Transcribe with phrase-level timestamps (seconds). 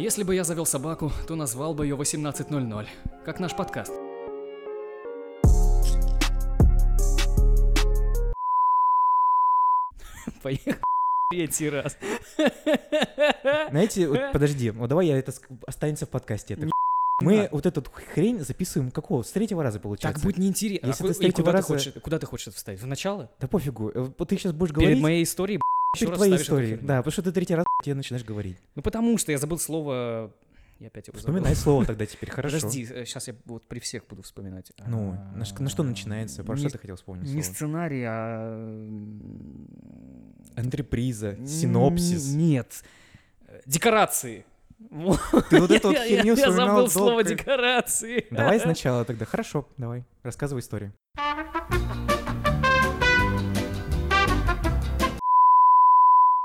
[0.00, 2.86] Если бы я завел собаку, то назвал бы ее 18.00,
[3.22, 3.92] как наш подкаст.
[10.42, 10.78] Поехали
[11.30, 11.98] третий раз.
[13.70, 15.34] Знаете, вот подожди, вот давай я это
[15.66, 16.54] останется в подкасте.
[16.54, 16.70] это.
[17.22, 17.48] Мы надо.
[17.52, 19.22] вот эту хрень записываем какого?
[19.22, 20.18] С третьего раза получается.
[20.18, 20.86] Так будет неинтересно.
[20.86, 22.80] Если А ты с третьего куда, раза- ты хочешь, куда ты хочешь это вставить?
[22.80, 23.30] В начало?
[23.38, 23.90] Да пофигу.
[23.94, 25.60] э, Ты сейчас будешь Перед говорить моей историей,
[25.94, 26.76] перед твоей историей.
[26.76, 28.56] Да, потому что ты третий раз тебе начинаешь говорить.
[28.74, 30.32] Ну потому что я забыл слово...
[30.78, 31.34] Я опять его забыл.
[31.34, 32.56] Вспоминай слово тогда теперь, хорошо.
[32.56, 34.72] Подожди, сейчас я вот при всех буду вспоминать.
[34.86, 36.42] Ну, на, ш- на что начинается?
[36.42, 37.54] Про Не- что ты хотел вспомнить Не слово?
[37.54, 38.80] сценарий, а...
[40.56, 42.32] Антреприза, синопсис.
[42.32, 42.82] Нет.
[43.48, 44.46] Э, Декорации.
[45.50, 48.26] Ты вот эту вот херню Я забыл слово декорации.
[48.30, 49.26] Давай сначала тогда.
[49.26, 50.04] Хорошо, давай.
[50.22, 50.94] Рассказывай историю.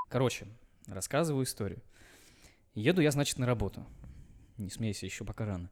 [0.10, 0.46] Короче,
[0.88, 1.82] рассказываю историю.
[2.74, 3.86] Еду я, значит, на работу.
[4.58, 5.70] Не смейся, еще пока рано.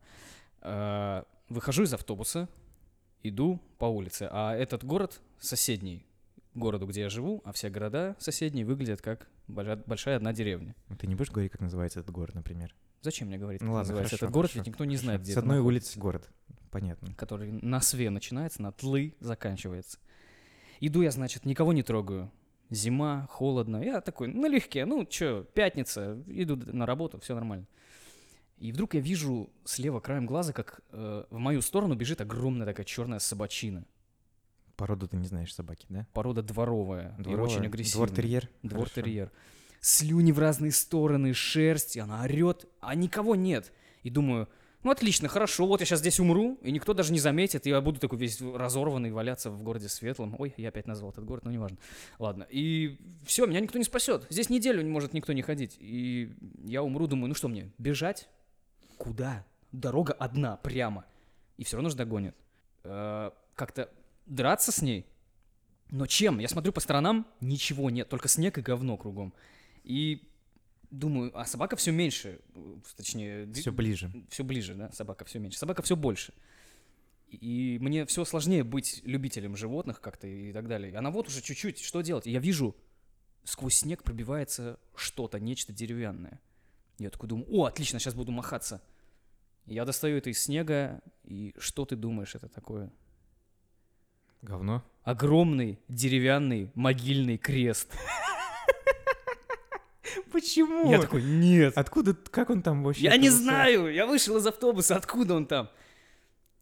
[0.61, 2.47] А, Выхожу из автобуса,
[3.21, 4.27] иду по улице.
[4.31, 6.05] А этот город соседний
[6.53, 10.75] городу, где я живу, а все города соседние выглядят как большая, одна деревня.
[10.89, 12.73] Ну, Ты не будешь говорить, как называется этот город, например?
[13.01, 15.03] Зачем мне говорить, Ну как ладно, называется хорошо, этот город, хорошо, ведь никто не хорошо.
[15.05, 16.29] знает, где С одной улицы город.
[16.71, 17.13] Понятно.
[17.15, 19.99] который на све начинается, на тлы заканчивается.
[20.79, 22.31] Иду я, значит, никого не трогаю.
[22.73, 23.83] Зима, холодно.
[23.83, 27.65] Я такой, налегке, ну чё, пятница, иду на работу, все нормально.
[28.57, 32.85] И вдруг я вижу слева краем глаза, как э, в мою сторону бежит огромная такая
[32.85, 33.85] черная собачина.
[34.75, 36.07] Породу ты не знаешь собаки, да?
[36.13, 37.45] Порода дворовая, и Дворовая?
[37.45, 38.07] очень агрессивная.
[38.63, 39.31] Двор-терьер.
[39.81, 43.71] Слюни в разные стороны, шерсть, и она орет, а никого нет.
[44.01, 44.47] И думаю,
[44.83, 47.81] ну отлично, хорошо, вот я сейчас здесь умру, и никто даже не заметит, и я
[47.81, 50.35] буду такой весь разорванный валяться в городе Светлом.
[50.37, 51.77] Ой, я опять назвал этот город, но неважно.
[52.19, 52.45] Ладно.
[52.49, 54.25] И все, меня никто не спасет.
[54.29, 55.77] Здесь неделю не может никто не ходить.
[55.79, 58.27] И я умру, думаю, ну что мне, бежать?
[58.97, 59.45] Куда?
[59.71, 61.05] Дорога одна, прямо.
[61.57, 62.35] И все равно же догонит.
[62.83, 63.89] Э, Как-то
[64.25, 65.05] драться с ней?
[65.89, 66.39] Но чем?
[66.39, 69.33] Я смотрю по сторонам, ничего нет, только снег и говно кругом.
[69.83, 70.27] И
[70.93, 74.11] думаю, а собака все меньше, э, точнее, Все ближе.
[74.29, 76.33] все ближе, да, собака все меньше, собака все больше.
[77.29, 80.95] И мне все сложнее быть любителем животных как-то и так далее.
[80.95, 82.27] Она вот уже чуть-чуть, что делать?
[82.27, 82.75] И я вижу,
[83.43, 86.39] сквозь снег пробивается что-то, нечто деревянное.
[86.99, 88.83] Я такой думаю, о, отлично, сейчас буду махаться.
[89.65, 92.93] Я достаю это из снега, и что ты думаешь это такое?
[94.43, 94.83] Говно.
[95.03, 97.91] Огромный деревянный могильный крест.
[100.31, 100.91] Почему?
[100.91, 101.77] Я такой, нет.
[101.77, 103.03] Откуда, как он там вообще?
[103.03, 103.43] Я не оказался?
[103.43, 105.69] знаю, я вышел из автобуса, откуда он там?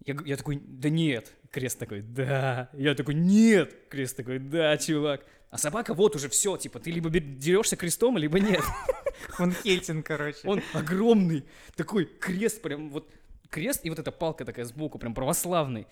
[0.05, 1.31] Я, я такой, да нет.
[1.51, 2.69] Крест такой, да.
[2.73, 3.75] Я такой, нет.
[3.89, 5.25] Крест такой, да, чувак.
[5.49, 8.63] А собака вот уже все, типа, ты либо дерешься крестом, либо нет.
[9.39, 10.39] Он Хельсин, короче.
[10.45, 11.43] Он огромный,
[11.75, 13.09] такой крест прям, вот
[13.49, 15.87] крест и вот эта палка такая сбоку, прям православный.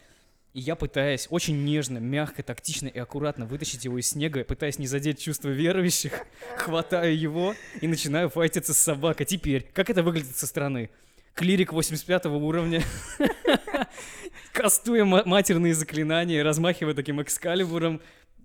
[0.54, 4.88] И я пытаясь очень нежно, мягко, тактично и аккуратно вытащить его из снега, пытаясь не
[4.88, 6.26] задеть чувства верующих,
[6.58, 9.28] хватаю его и начинаю файтиться с собакой.
[9.28, 10.90] Теперь, как это выглядит со стороны?
[11.36, 12.82] Клирик 85 уровня,
[14.52, 18.02] кастуя ма- матерные заклинания, размахивая таким экскалибуром,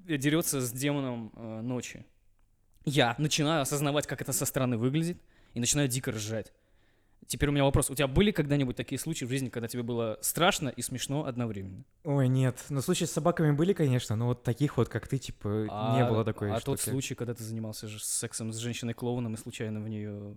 [0.06, 2.04] э, дерется с демоном э, ночи.
[2.84, 5.16] Я начинаю осознавать, как это со стороны выглядит,
[5.54, 6.52] и начинаю дико ржать.
[7.26, 7.90] Теперь у меня вопрос.
[7.90, 11.84] У тебя были когда-нибудь такие случаи в жизни, когда тебе было страшно и смешно одновременно?
[12.04, 12.64] Ой, нет.
[12.68, 15.48] Ну, случаи с собаками были, конечно, но вот таких вот, как ты, типа,
[15.96, 16.90] не было такой А тот штуки.
[16.90, 20.36] случай, когда ты занимался же сексом с женщиной-клоуном и случайно в нее...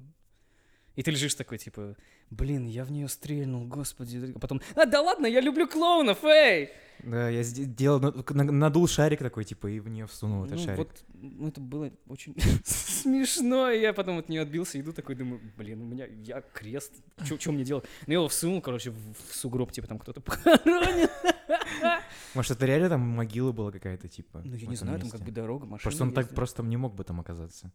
[0.98, 1.96] И ты лежишь такой, типа,
[2.32, 4.34] блин, я в нее стрельнул, господи.
[4.36, 6.72] А потом, а да ладно, я люблю клоунов, эй!
[7.04, 10.58] Да, я сде- делал, на- на- надул шарик такой, типа, и в нее всунул этот
[10.58, 10.78] ну, шарик.
[10.80, 15.40] вот, ну, это было очень смешно, и я потом от нее отбился, иду такой, думаю,
[15.56, 16.94] блин, у меня, я крест,
[17.24, 17.86] что мне делать?
[18.08, 21.10] Ну, я его всунул, короче, в, в сугроб, типа, там кто-то похоронен.
[22.34, 24.42] Может, это реально там могила была какая-то, типа?
[24.44, 26.96] Ну, я не знаю, там как бы дорога, машина Просто он так просто не мог
[26.96, 27.72] бы там оказаться.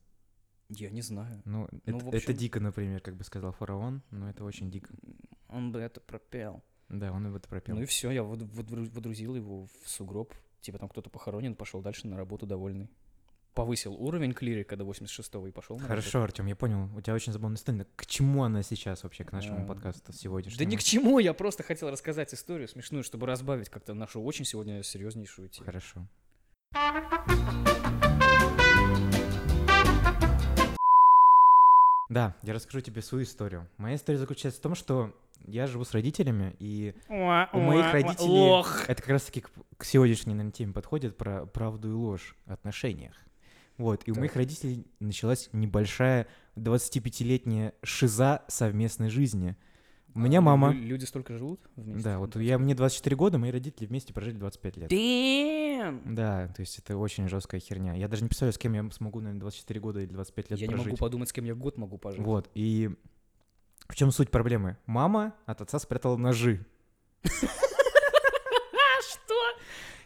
[0.75, 1.43] Я не знаю.
[1.45, 4.71] Ну, Ну, это, в это общем- дико, например, как бы сказал фараон, но это очень
[4.71, 4.93] дико.
[5.49, 6.63] Он бы это пропел.
[6.89, 7.77] Да, он и это пропел.
[7.77, 10.35] Ну и все, я вод- водру- водрузил его в сугроб.
[10.61, 12.89] Типа там кто-то похоронен, пошел дальше на работу довольный.
[13.55, 16.89] Повысил уровень клирика до 86-го и пошел на Хорошо, Артем, я понял.
[16.97, 17.87] У тебя очень забавная история.
[17.97, 20.59] К чему она сейчас вообще, к нашему А, подкасту сегодняшнему?
[20.59, 24.47] Да ни к чему, я просто хотел рассказать историю смешную, чтобы разбавить как-то нашу очень
[24.47, 25.67] сегодня серьезнейшую тему.
[25.67, 26.09] Хорошо.
[32.13, 33.69] Да, я расскажу тебе свою историю.
[33.79, 35.17] Моя история заключается в том, что
[35.47, 38.85] я живу с родителями, и у моих родителей Лох.
[38.87, 43.15] это как раз-таки к, к сегодняшней наверное, теме подходит про правду и ложь в отношениях.
[43.79, 44.21] Вот, и у Так.
[44.21, 49.57] моих родителей началась небольшая 25-летняя шиза совместной жизни.
[50.15, 50.73] У меня А, мама...
[50.73, 52.03] лю- Люди столько живут вместе?
[52.05, 54.93] Да, вот я, мне 24 года, мои родители вместе прожили 25 лет.
[54.93, 56.03] Damn!
[56.15, 57.95] Да, то есть это очень жесткая херня.
[57.95, 60.67] Я даже не представляю, с кем я смогу, наверное, 24 года или 25 лет Я
[60.67, 60.87] не прожить.
[60.89, 62.21] могу подумать, с кем я год могу пожить.
[62.21, 62.91] Вот, и
[63.89, 64.77] в чем суть проблемы?
[64.87, 66.65] Мама от отца спрятала ножи.
[69.11, 69.35] Что?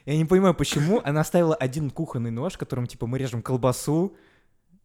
[0.07, 4.17] Я не понимаю, почему она оставила один кухонный нож, которым, типа, мы режем колбасу,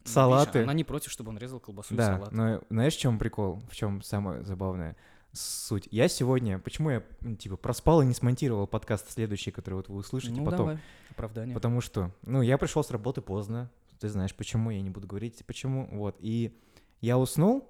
[0.04, 0.64] салаты.
[0.64, 2.32] Она не против, чтобы он резал колбасу и Да, салат.
[2.32, 3.62] но знаешь, в чем прикол?
[3.70, 4.96] В чем самое забавное?
[5.34, 5.88] Суть.
[5.92, 7.04] Я сегодня, почему я,
[7.40, 10.58] типа, проспал и не смонтировал подкаст следующий, который вот вы услышите ну, потом?
[10.58, 10.80] давай,
[11.10, 11.54] оправдание.
[11.54, 15.42] Потому что, ну, я пришел с работы поздно, ты знаешь почему, я не буду говорить
[15.46, 16.58] почему, вот, и
[17.00, 17.70] я уснул,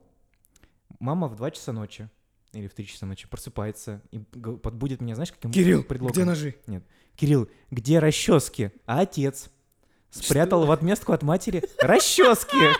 [0.99, 2.09] мама в 2 часа ночи
[2.53, 5.51] или в 3 часа ночи просыпается и подбудит меня, знаешь, каким
[5.83, 6.13] предлогом?
[6.25, 6.55] ножи?
[7.15, 8.71] Кирилл, где расчески?
[8.87, 9.51] А отец
[10.09, 12.75] спрятал в отместку от матери расчески.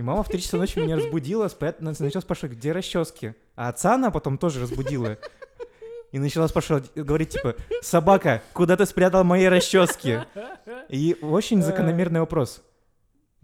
[0.00, 1.82] И мама в 3 часа ночи меня разбудила, спрят...
[1.82, 3.34] на- начала спрашивать, где расчески?
[3.54, 5.18] А отца она потом тоже разбудила.
[6.10, 10.20] И начала спрашивать, говорить, типа, собака, куда ты спрятал мои расчески?
[10.88, 12.62] И очень закономерный вопрос.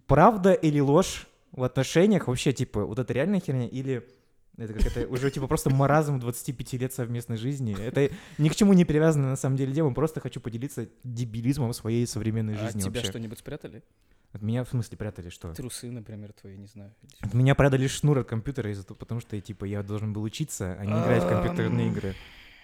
[0.06, 4.08] Правда или ложь в отношениях вообще, типа, вот это реальная херня или
[4.56, 7.76] это какая-то уже, типа, просто маразм 25 лет совместной жизни?
[7.79, 12.06] Это ни к чему не привязано, на самом деле, тема, просто хочу поделиться дебилизмом своей
[12.06, 13.11] современной А жизни тебя вообще.
[13.11, 13.82] что-нибудь спрятали?
[14.32, 15.52] От меня, в смысле, прятали что?
[15.55, 16.94] Трусы, например, твои, не знаю.
[17.20, 20.75] От меня продали шнур от компьютера, из-за того, потому что, типа, я должен был учиться,
[20.75, 22.14] а не играть в компьютерные игры.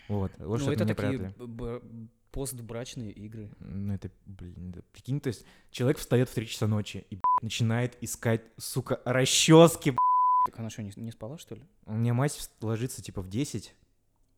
[0.09, 2.03] Вот, вот Ну, это такие прятали.
[2.31, 3.51] постбрачные игры.
[3.61, 7.43] Ну, это, блин, да, прикинь, то есть человек встает в 3 часа ночи и, блядь,
[7.43, 9.99] начинает искать, сука, расчески, блядь.
[10.47, 11.63] Так она что, не, не спала, что ли?
[11.87, 13.75] У меня мать ложится, типа, в 10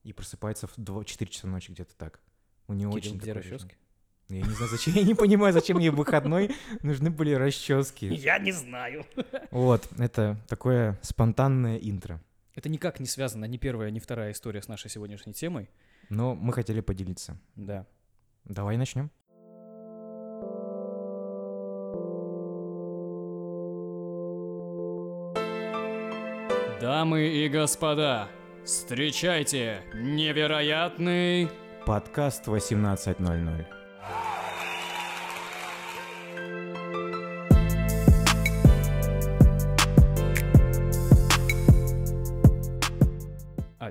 [0.05, 2.21] и просыпается в 2, 4 часа ночи где-то так.
[2.69, 3.59] У нее Кирилл, очень где режим.
[4.29, 6.51] Я не знаю, зачем, я не понимаю, зачем ей в выходной
[6.83, 8.07] нужны были расчески.
[8.07, 9.05] Я не знаю.
[9.51, 12.21] Вот, это такое спонтанное интро.
[12.55, 15.69] Это никак не связано ни первая, ни вторая история с нашей сегодняшней темой.
[16.09, 17.39] Но мы хотели поделиться.
[17.55, 17.87] Да.
[18.45, 19.11] Давай начнем.
[26.81, 28.29] Дамы и господа,
[28.65, 31.49] встречайте невероятный...
[31.87, 33.84] Подкаст 18.00.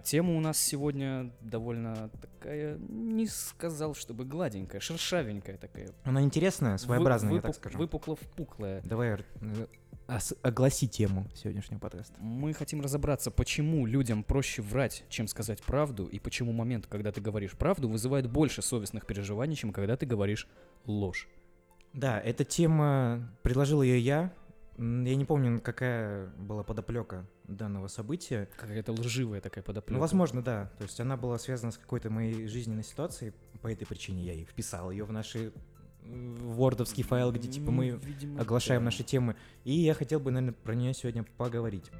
[0.04, 5.90] тема у нас сегодня довольно такая, не сказал, чтобы гладенькая, шершавенькая такая.
[6.04, 7.78] Она интересная, своеобразная, Вы- я так скажу.
[7.78, 8.82] Выпукло-впуклая.
[8.84, 9.18] Давай
[10.08, 12.16] э, огласи тему сегодняшнего подкаста.
[12.20, 17.22] Мы хотим разобраться, почему людям проще врать, чем сказать правду, и почему момент, когда ты
[17.22, 20.48] говоришь правду, вызывает больше совестных переживаний, чем когда ты говоришь
[20.86, 21.28] ложь.
[21.94, 24.34] Да, эта тема, предложил ее я.
[24.78, 28.50] Я не помню, какая была подоплека данного события.
[28.58, 29.94] Какая-то лживая такая подоплека.
[29.94, 30.72] Ну, возможно, да.
[30.78, 33.34] То есть она была связана с какой-то моей жизненной ситуацией.
[33.62, 35.54] По этой причине я и вписал ее в наши
[36.06, 38.86] вордовский файл, где типа мы видимо, оглашаем да.
[38.86, 39.36] наши темы.
[39.64, 41.92] И я хотел бы, наверное, про нее сегодня поговорить.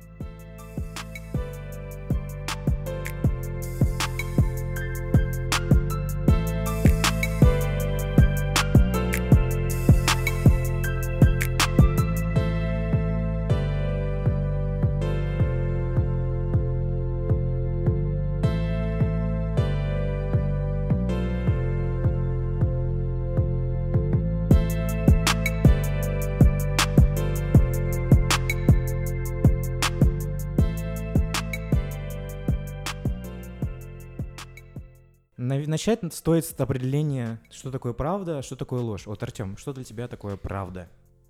[35.86, 39.06] Начать стоит с определения, что такое правда, что такое ложь.
[39.06, 40.88] Вот, Артем, что для тебя такое правда?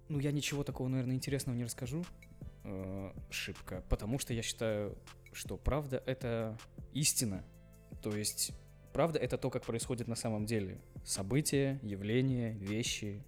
[0.10, 2.06] Ну, я ничего такого, наверное, интересного не расскажу.
[2.64, 3.84] Э, Шибко.
[3.90, 4.96] Потому что я считаю,
[5.32, 6.56] что правда— это
[6.94, 7.44] истина.
[8.04, 8.52] То есть
[8.94, 10.80] правда— это то, как происходит на самом деле.
[11.04, 13.24] События, явления, вещи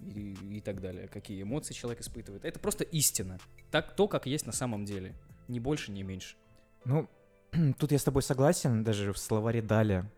[0.00, 1.08] и, и так далее.
[1.08, 2.44] Какие эмоции человек испытывает.
[2.44, 3.40] Это просто истина.
[3.72, 5.16] Так, то, как есть на самом деле.
[5.48, 6.36] Ни больше, ни меньше.
[6.84, 7.08] Ну,
[7.76, 10.08] тут я с тобой согласен, даже в словаре Даля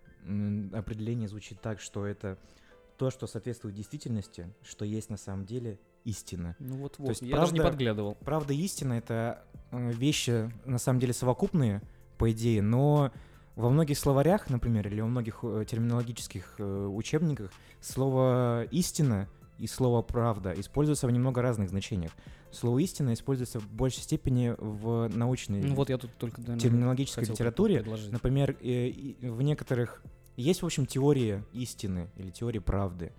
[0.73, 2.39] определение звучит так, что это
[2.97, 6.57] то, что соответствует действительности, что есть на самом деле истина.
[6.59, 7.11] Ну вот, вот.
[7.11, 8.15] есть я даже не правда- подглядывал.
[8.17, 11.83] Правда истина— это э, вещи, на самом деле, совокупные,
[12.19, 13.13] по идее, но
[13.57, 17.51] во многих словарях, например, или во многих э, терминологических э, учебниках
[17.81, 19.29] слово «истина»
[19.59, 22.13] и слово «правда» используются в немного разных значениях.
[22.51, 27.25] Слово «истина» используется в большей степени в научной Ну вот я тут только, наверное, терминологической
[27.25, 27.85] литературе.
[28.11, 30.03] Например, э, в некоторых
[30.37, 33.13] есть, в общем, теория истины или теория правды,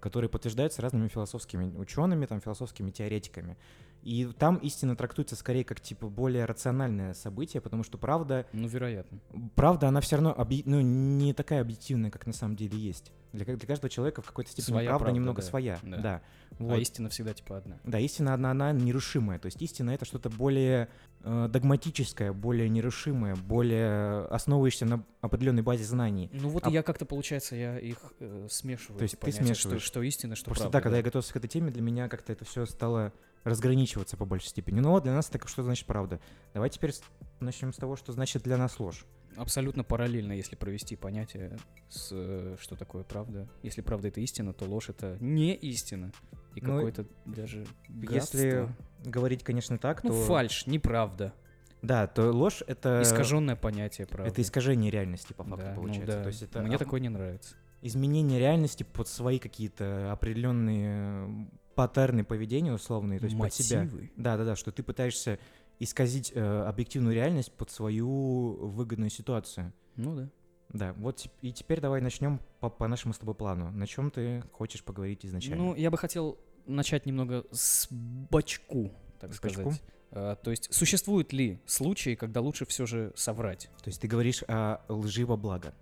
[0.00, 3.56] которые подтверждаются разными философскими учеными, там, философскими теоретиками.
[4.06, 9.18] И там истина трактуется скорее как, типа, более рациональное событие, потому что правда, Ну, вероятно.
[9.56, 13.10] правда, она все равно объ- ну, не такая объективная, как на самом деле есть.
[13.32, 15.78] Для, для каждого человека в какой-то степени Своя правда, правда, немного да, своя.
[15.82, 15.96] да.
[15.96, 16.22] Да.
[16.52, 16.78] А Вот.
[16.78, 17.78] истина всегда типа одна.
[17.82, 19.40] Да, истина одна, она нерушимая.
[19.40, 20.88] То есть истина это что-то более
[21.24, 26.30] э, догматическое, более нерушимое, более основывающееся на определенной базе знаний.
[26.32, 28.98] Ну вот А- я как-то, получается, я их э, смешиваю.
[28.98, 29.58] То есть ты смешиваешь.
[29.58, 30.78] Что, что истина, что Просто правда.
[30.78, 33.12] да, когда я готовился к этой теме, для меня как-то это все стало
[33.46, 34.80] разграничиваться по большей степени.
[34.80, 36.20] Ну вот для нас так что значит правда.
[36.52, 36.92] Давай теперь
[37.40, 39.04] начнем с того, что значит для нас ложь.
[39.36, 43.48] Абсолютно параллельно, если провести понятие с э, что такое правда.
[43.62, 46.10] Если правда это истина, то ложь это не истина.
[46.54, 48.76] И Ну, какое-то даже Если гадство.
[49.04, 51.34] говорить, конечно, так, Ну, то фальш, неправда.
[51.82, 54.32] да, то ложь это Искаженное понятие правды.
[54.32, 56.16] это искажение реальности по факту Да, ну получается.
[56.16, 56.22] да.
[56.22, 57.54] То есть это Мне такое не нравится.
[57.82, 61.46] изменение реальности под свои какие-то определенные
[61.76, 63.84] паттерны поведения условные, то есть под себя.
[63.84, 64.10] Мотивы.
[64.16, 65.38] Да, да, да, что ты пытаешься
[65.78, 69.72] исказить э, объективную реальность под свою выгодную ситуацию.
[69.94, 70.28] Ну да.
[70.70, 73.70] Да, вот и теперь давай начнем по, по нашему с тобой плану.
[73.70, 75.62] На чем ты хочешь поговорить изначально?
[75.64, 78.90] Ну, я бы хотел начать немного с бачку,
[79.20, 79.60] так С бачку?
[79.60, 79.82] сказать.
[80.10, 83.70] А, то есть, существуют ли случаи, когда лучше все же соврать?
[83.84, 85.72] То есть ты говоришь о лжи во благо?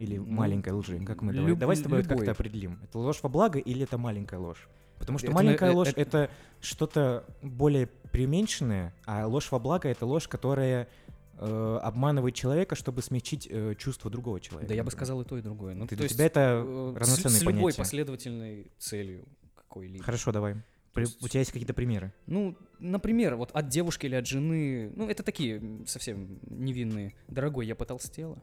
[0.00, 0.98] Или Ну, маленькой лжи?
[1.04, 2.16] Как мы давай, люб- давай с тобой любой.
[2.16, 2.80] как-то определим.
[2.82, 4.68] Это ложь во благо или это маленькая ложь?
[4.98, 9.88] Потому что Это, маленькая э, ложь это- это что-то более преуменьшенное, а ложь во благо
[9.88, 10.88] это ложь, которая
[11.36, 14.68] э, обманывает человека, чтобы смягчить э, чувство другого человека.
[14.68, 15.74] Да я бы сказал и то, и другое.
[15.74, 17.78] Ну, Ты- то для есть, тебя это э, с- равноценные с, любой понятия.
[17.78, 19.24] последовательной целью
[19.56, 20.04] какой-либо.
[20.04, 20.54] Хорошо, давай.
[20.92, 22.12] При- У тебя есть какие-то примеры?
[22.26, 27.14] Ну, например, вот от девушки или от жены, ну, это такие совсем невинные.
[27.26, 28.38] Дорогой, я потолстела.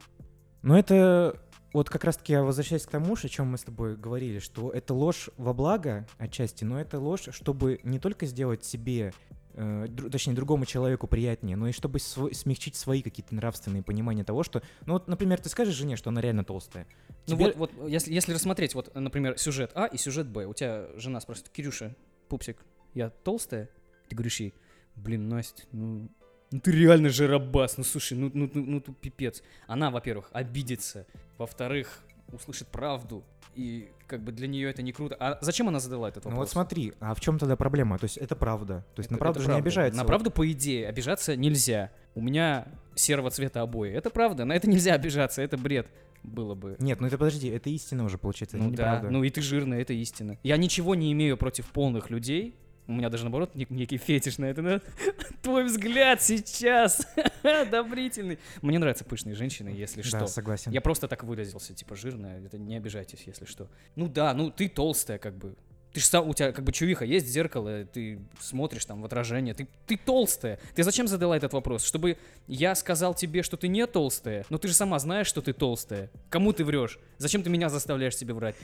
[0.62, 1.38] Но это
[1.72, 4.94] вот как раз-таки я возвращаюсь к тому, о чем мы с тобой говорили, что это
[4.94, 9.12] ложь во благо отчасти, но это ложь, чтобы не только сделать себе,
[9.54, 14.42] э, точнее, другому человеку приятнее, но и чтобы сво- смягчить свои какие-то нравственные понимания того,
[14.42, 16.86] что, ну вот, например, ты скажешь жене, что она реально толстая.
[17.26, 20.54] Ну Тебе- вот, вот если, если рассмотреть, вот, например, сюжет А и сюжет Б, у
[20.54, 21.96] тебя жена спрашивает, Кирюша,
[22.28, 22.58] пупсик,
[22.94, 23.70] я толстая?
[24.08, 24.54] Ты говоришь ей,
[24.94, 26.10] блин, Настя, ну,
[26.52, 29.42] ну ты реально жиробас, ну слушай, ну, ну, ну, ну ты пипец.
[29.66, 31.06] Она, во-первых, обидится,
[31.38, 32.00] во-вторых,
[32.32, 35.16] услышит правду, и как бы для нее это не круто.
[35.20, 36.48] А зачем она задала этот Ну вопрос?
[36.48, 37.98] вот смотри, а в чем тогда проблема?
[37.98, 38.84] То есть это правда.
[38.94, 39.62] То есть Это- на правду же не правда.
[39.68, 39.96] обижается.
[39.98, 41.90] На Вот правду, по идее, обижаться нельзя.
[42.14, 43.90] У меня серого цвета обои.
[43.92, 45.86] Это правда, на это нельзя обижаться, это бред
[46.22, 46.76] было бы.
[46.78, 49.10] Нет, ну это подожди, это истина уже получается, Ну да, неправда.
[49.10, 50.38] ну и ты жирная, это истина.
[50.42, 52.54] Я ничего не имею против полных людей.
[52.86, 54.62] У меня даже наоборот нек- некий фетиш на это.
[54.62, 54.80] но
[55.42, 57.06] Твой взгляд сейчас
[57.42, 58.38] одобрительный.
[58.60, 60.26] Мне нравятся пышные женщины, если да, что.
[60.26, 60.72] согласен.
[60.72, 63.68] Я просто так выразился, типа жирная, это не обижайтесь, если что.
[63.94, 65.54] Ну да, ну ты толстая, как бы.
[65.92, 69.52] Ты ж сам, у тебя как бы чувиха есть зеркало, ты смотришь там в отражение,
[69.52, 70.58] ты, ты толстая.
[70.74, 71.84] Ты зачем задала этот вопрос?
[71.84, 74.46] Чтобы я сказал тебе, что ты не толстая?
[74.48, 76.10] Но ты же сама знаешь, что ты толстая.
[76.30, 76.98] Кому ты врешь?
[77.18, 78.56] Зачем ты меня заставляешь себе врать?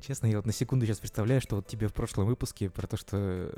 [0.00, 2.96] Честно, я вот на секунду сейчас представляю, что вот тебе в прошлом выпуске про то,
[2.96, 3.52] что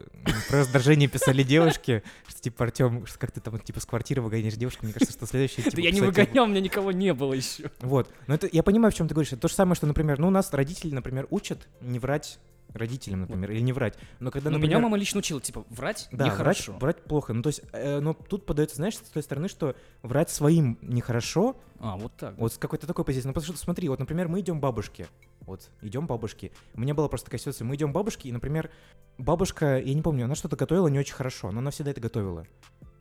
[0.48, 4.84] про раздражение писали девушки, что типа Артем, как ты там типа с квартиры выгоняешь девушку,
[4.84, 7.70] мне кажется, что следующее типа Да я не выгонял, у меня никого не было еще.
[7.80, 9.32] Вот, но это я понимаю, в чем ты говоришь.
[9.32, 12.38] Это то же самое, что, например, ну у нас родители, например, учат не врать
[12.72, 13.98] родителям, например, или не врать.
[14.20, 16.72] Но когда, Но например, меня мама лично учила, типа, врать да, врать, нехорошо.
[16.78, 17.32] врать плохо.
[17.32, 21.56] Ну то есть, э, но тут подается, знаешь, с той стороны, что врать своим нехорошо,
[21.78, 22.36] А, вот так.
[22.38, 23.26] Вот с какой-то такой позиции.
[23.26, 25.06] Ну, потому что смотри, вот, например, мы идем к бабушке.
[25.50, 26.52] Вот, идем к бабушке.
[26.74, 27.64] У меня была просто такая ситуация.
[27.64, 28.70] Мы идем к бабушке, и, например,
[29.18, 32.46] бабушка, я не помню, она что-то готовила не очень хорошо, но она всегда это готовила.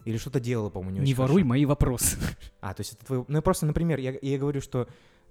[0.03, 1.47] Или что-то делала, по-моему, не, Не очень воруй хорошо.
[1.47, 2.17] мои вопросы.
[2.59, 3.23] А, то есть это твой...
[3.27, 4.87] Ну, я просто, например, я, я говорю, что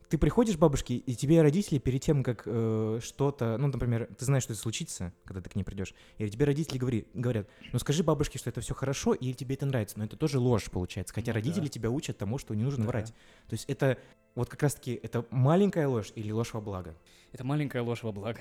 [0.08, 3.58] ты приходишь к бабушке, и тебе родители перед тем, как э, что-то...
[3.58, 5.94] Ну, например, ты знаешь, что это случится, когда ты к ней придешь.
[6.16, 9.66] И тебе родители говори, говорят, ну скажи бабушке, что это все хорошо, и тебе это
[9.66, 9.98] нравится.
[9.98, 11.12] Но это тоже ложь, получается.
[11.14, 11.68] Хотя Ну родители да.
[11.68, 12.88] тебя учат тому, что не нужно Да.
[12.88, 13.08] врать.
[13.48, 13.98] То есть это
[14.34, 16.94] вот как раз-таки это маленькая ложь или ложь во благо.
[17.32, 18.40] Это маленькая ложь во благо.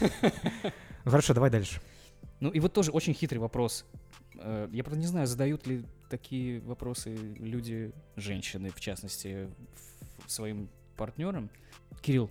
[1.04, 1.80] Хорошо, давай дальше.
[2.40, 3.84] Ну и вот тоже очень хитрый вопрос.
[4.36, 9.48] Э, Я правда не знаю, задают ли такие вопросы люди, женщины в частности,
[10.26, 11.50] своим партнерам.
[12.02, 12.30] Кирилл,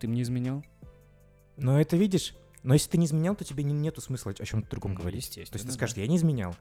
[0.00, 0.64] ты мне изменял?
[1.56, 4.68] Но это видишь, но если ты не изменял, то тебе не- нету смысла о чем-то
[4.70, 5.22] другом Ну, говорить.
[5.24, 5.74] естественно, То есть ты да.
[5.74, 6.54] скажешь, я не изменял.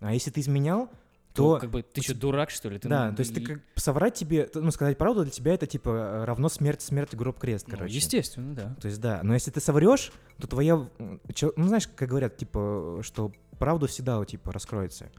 [0.00, 0.88] А если ты изменял,
[1.34, 2.78] То, то как бы ты что, дурак, что ли?
[2.78, 5.66] Ты, да, ну, то есть ты как соврать тебе, ну сказать правду для тебя это
[5.66, 7.94] типа равно смерть, смерть, гроб, крест, ну, короче.
[7.94, 8.74] естественно, да.
[8.80, 13.32] То есть да, но если ты соврешь, то твоя, ну знаешь, как говорят, типа, что
[13.58, 15.10] правду всегда типа раскроется.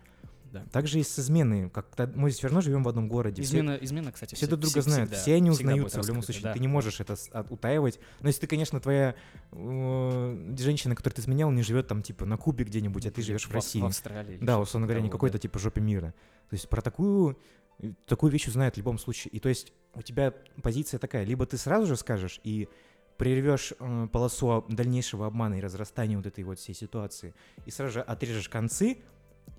[0.56, 0.66] Да.
[0.72, 1.70] Также и с изменой.
[1.70, 3.42] Как мы все равно живем в одном городе.
[3.44, 6.08] все- Измена, измена, кстати, все всег- друг друга всег- знают, всегда- все они узнаются в
[6.08, 6.44] любом случае.
[6.44, 6.54] да.
[6.54, 7.16] Ты не можешь это
[7.50, 8.00] утаивать.
[8.22, 9.16] Но если ты, конечно, твоя
[9.52, 13.46] э, женщина, которую ты изменял, не живет там типа на Кубе где-нибудь, а ты живешь
[13.46, 13.80] в В- России.
[13.82, 14.38] В Австралии.
[14.42, 16.14] Да, условно говоря, не какой-то типа жопе мира.
[16.50, 17.38] То есть про такую
[17.80, 19.32] э, такую вещь узнают в любом случае.
[19.34, 22.70] И то есть у тебя позиция такая, либо ты сразу же скажешь и
[23.18, 27.34] прервешь э, полосу дальнейшего обмана и разрастания вот этой вот всей ситуации,
[27.66, 28.98] и сразу же отрежешь концы,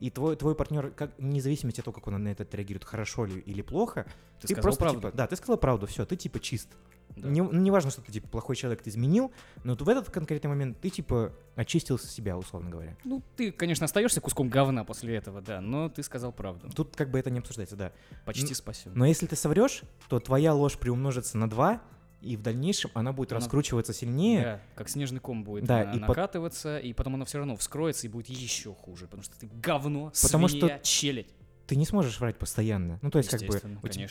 [0.01, 3.25] и твой, твой партнер, как, вне зависимости от того, как он на это реагирует, хорошо
[3.25, 4.07] ли или плохо,
[4.41, 5.01] Ты, ты, сказал просто правду.
[5.01, 6.69] типа, да, ты сказал правду, все, ты типа чист.
[7.17, 7.29] Да.
[7.29, 9.33] Не, не важно, что ты типа плохой человек, ты изменил,
[9.65, 12.97] но вот в этот конкретный момент ты типа очистил себя, условно говоря.
[13.05, 16.69] Ну, ты, конечно, остаешься куском говна после этого, да, но ты сказал правду.
[16.75, 17.93] Тут как бы это не обсуждается, да.
[18.27, 18.93] Почти Ну, спасен.
[18.95, 21.81] Но если ты соврешь, то твоя ложь приумножится на 2,
[22.21, 24.43] и в дальнейшем она будет Она- раскручиваться сильнее.
[24.43, 28.11] Да, как снежный ком будет Да, и накатываться, и потом оно все равно вскроется и
[28.11, 31.29] будет еще хуже, потому что ты говно, Потому свинья, челядь.
[31.67, 32.99] Ты не сможешь врать постоянно.
[33.03, 33.61] Ну, то есть, как бы,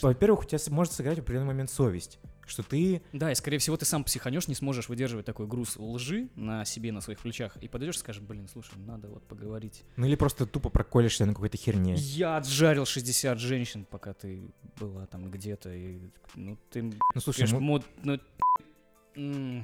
[0.02, 3.76] во-первых, у тебя может сыграть в определенный момент совесть, что ты Да, и скорее всего
[3.76, 7.68] ты сам психанешь, не сможешь выдерживать такой груз лжи на себе, на своих плечах, и
[7.68, 9.84] подойдешь и скажешь, блин, слушай, надо вот поговорить.
[9.96, 11.94] Ну или просто тупо проколешься на какой-то херне.
[11.94, 17.58] Я отжарил 60 женщин, пока ты была там где-то, и, ну, ты, Ну слушай, конечно,
[17.60, 18.18] мо- мод, ну,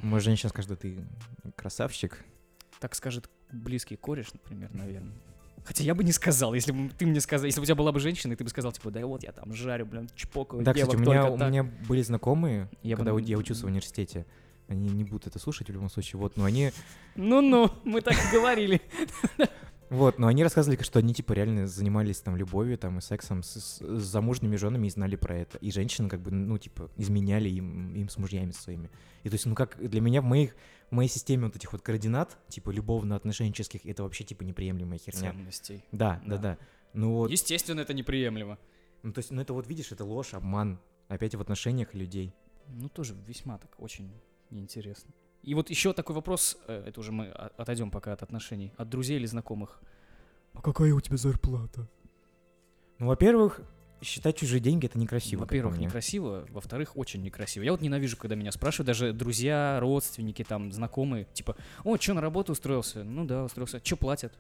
[0.03, 1.05] может женщина скажет, да ты
[1.57, 2.25] красавчик.
[2.81, 5.13] так скажет близкий кореш, например, наверное.
[5.65, 7.93] Хотя я бы не сказал, если бы ты мне сказал, если бы у тебя была
[7.93, 10.73] бы женщина, и ты бы сказал, типа, да вот я там жарю, блин, чпокаю Да,
[10.73, 11.51] кстати, девок у меня, у так».
[11.51, 14.27] меня были знакомые, Я бы когда у- я учился в университете.
[14.69, 16.73] Они не будут это слушать в любом случае, вот, но они,
[17.15, 18.81] Ну-ну, мы так и говорили.
[19.91, 23.61] вот, но они рассказывали, что они, типа, реально занимались там любовью, там, и сексом с,
[23.61, 25.59] с- замужними женами и знали про это.
[25.59, 28.91] И женщины, как бы, ну, типа, изменяли им, им с мужьями своими.
[29.23, 30.57] И то есть, ну, как для меня в моих,
[30.93, 35.33] моей системе вот этих вот координат, типа, любовно-отношенческих, это вообще, типа, неприемлемая херня.
[35.33, 35.85] Ценностей.
[35.93, 36.43] Да, да, Да.
[36.43, 36.59] да.
[36.95, 38.59] Ну вот, Естественно, это неприемлемо.
[39.03, 40.79] ну, то есть, ну, это вот, видишь, это ложь, обман.
[41.09, 42.33] Опять в отношениях людей.
[42.69, 44.13] Ну, тоже весьма так очень
[44.51, 45.13] неинтересно.
[45.43, 49.17] И вот еще такой вопрос, э, это уже мы отойдем пока от отношений, от друзей
[49.17, 49.81] или знакомых.
[50.53, 51.89] А какая у тебя зарплата?
[52.99, 53.61] Ну, во-первых,
[54.03, 55.41] считать чужие деньги это некрасиво.
[55.41, 57.63] Во-первых, некрасиво, во-вторых, очень некрасиво.
[57.63, 62.21] Я вот ненавижу, когда меня спрашивают, даже друзья, родственники, там, знакомые, типа, о, что, на
[62.21, 63.05] работу устроился?
[63.05, 63.81] Ну да, устроился.
[63.85, 64.33] Что платят?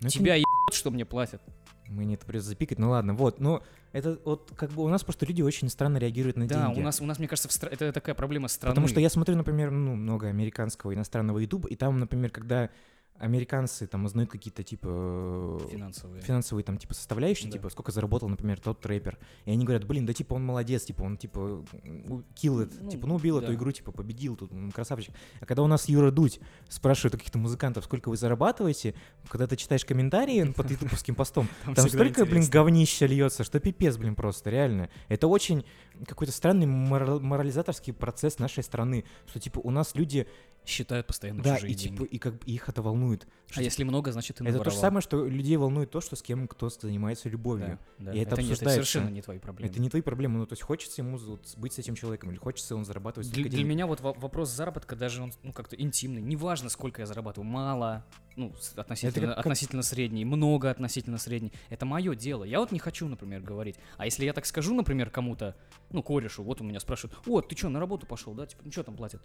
[0.00, 1.40] Ну, Тебя ебут, что мне платят.
[1.88, 5.24] Мне это придется запикать, ну ладно, вот, ну, это вот как бы у нас просто
[5.24, 6.80] люди очень странно реагируют на Да, деньги.
[6.80, 8.72] у нас, у нас, мне кажется, стра- это такая проблема страны.
[8.74, 12.70] Потому что я смотрю, например, ну, много американского иностранного ютуба, и там, например, когда
[13.18, 16.22] американцы там узнают какие-то, типа, Финансовые.
[16.22, 17.52] финансовые там, типа, составляющие, Да.
[17.58, 19.18] типа, сколько заработал, например, тот рэпер.
[19.44, 21.64] И они говорят, блин, да, типа, он молодец, типа, он, типа,
[22.34, 23.44] kill it, Ну, типа, ну, убил да.
[23.44, 25.14] эту игру, типа, победил, тут, м, красавчик.
[25.40, 28.94] А когда у нас Юра Дудь спрашивает у каких-то музыкантов, сколько вы зарабатываете,
[29.28, 33.96] когда ты читаешь комментарии под ютубовским постом, Там там столько, блин, говнища льется, что пипец,
[33.96, 34.90] блин, просто, реально.
[35.08, 35.64] Это очень
[36.06, 40.26] какой-то странный морал- морализаторский процесс нашей страны, что, типа, у нас люди,
[40.64, 42.14] Считают постоянно да, чужие и, типа, деньги.
[42.14, 43.20] и как бы их это волнует.
[43.22, 44.80] Что, А типа, если много, значит, ты это то же наворовал.
[44.80, 47.78] самое, что людей волнует то, что с кем кто занимается любовью.
[47.98, 48.12] Да, да.
[48.12, 48.70] И это не- обсуждается.
[48.84, 49.70] совершенно не твои проблемы.
[49.70, 52.38] Это не твои проблемы, ну, то есть хочется ему вот быть с этим человеком, или
[52.38, 53.66] хочется он зарабатывать Для, для денег.
[53.66, 56.20] меня вот во- вопрос заработка даже он ну как-то интимный.
[56.20, 58.04] Неважно, сколько я зарабатываю, мало,
[58.36, 61.52] ну относительно, как- относительно средний, много относительно средний.
[61.70, 62.44] Это мое дело.
[62.44, 63.76] Я вот не хочу, например, говорить.
[63.96, 65.56] А если я так скажу, например, кому-то,
[65.90, 68.46] ну корешу, вот у меня спрашивают, о, ты что, на работу пошел, да?
[68.46, 69.22] Типа, ну что там платят?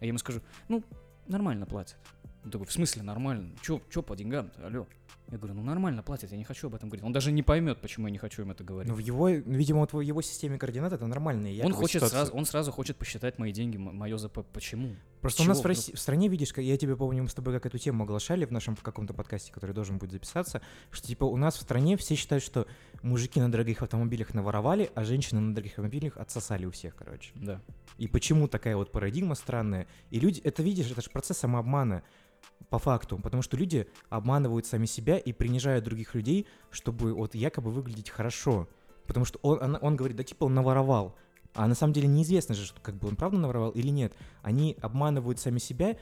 [0.00, 0.82] А я ему скажу, ну
[1.26, 1.96] нормально платят.
[2.44, 3.54] Он такой, в смысле нормально?
[3.62, 4.86] Че, че по деньгам-то, алло?
[5.30, 7.04] Я говорю, ну нормально платят, я не хочу об этом говорить.
[7.04, 8.90] Он даже не поймет, почему я не хочу им это говорить.
[8.90, 12.44] Ну, в его, видимо, вот в его системе координат это нормальная он хочет сразу, он
[12.44, 14.40] сразу хочет посчитать мои деньги, мое ЗП.
[14.52, 14.94] Почему?
[15.22, 17.34] Просто С у нас чего в, России- в стране, видишь, я тебе помню, мы с
[17.34, 21.24] тобой как эту тему оглашали в нашем каком-то подкасте, который должен будет записаться, что типа
[21.24, 22.66] у нас в стране все считают, что
[23.02, 27.30] мужики на дорогих автомобилях наворовали, а женщины на дорогих автомобилях отсосали у всех, короче.
[27.34, 27.62] Да.
[27.98, 29.86] И почему такая вот парадигма странная?
[30.10, 32.02] И люди, это видишь, это же процесс самообмана
[32.70, 37.70] по факту, потому что люди обманывают сами себя и принижают других людей, чтобы вот якобы
[37.70, 38.68] выглядеть хорошо.
[39.06, 41.16] Потому что он, она- он говорит, да типа он наворовал.
[41.54, 44.14] А на самом деле неизвестно же, что как бы он правда наворовал или нет.
[44.42, 45.96] Они обманывают сами себя,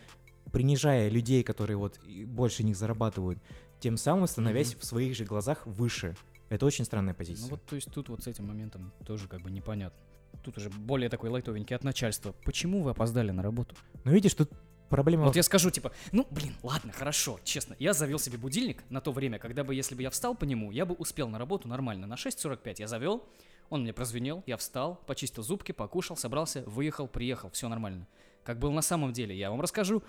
[0.53, 3.39] принижая людей, которые вот больше них зарабатывают,
[3.81, 6.17] тем самым становясь в своих же глазах выше.
[6.51, 7.45] Это очень странная позиция.
[7.45, 9.99] Ну вот, то есть тут вот с этим моментом тоже как бы непонятно.
[10.45, 12.33] Тут уже более такой лайтовенький от начальства.
[12.45, 13.75] Почему вы опоздали на работу?
[14.05, 14.51] Но видишь, тут
[14.91, 15.25] проблема...
[15.25, 17.75] Вот я скажу, типа, ну, блин, ладно, хорошо, честно.
[17.79, 20.71] Я завел себе будильник на то время, когда бы, если бы я встал по нему,
[20.71, 22.07] я бы успел на работу нормально.
[22.07, 23.25] На 6.45 я завел,
[23.71, 28.07] он мне прозвенел, я встал, почистил зубки, покушал, собрался, выехал, приехал, все нормально.
[28.45, 30.03] Как было на самом деле, я вам расскажу.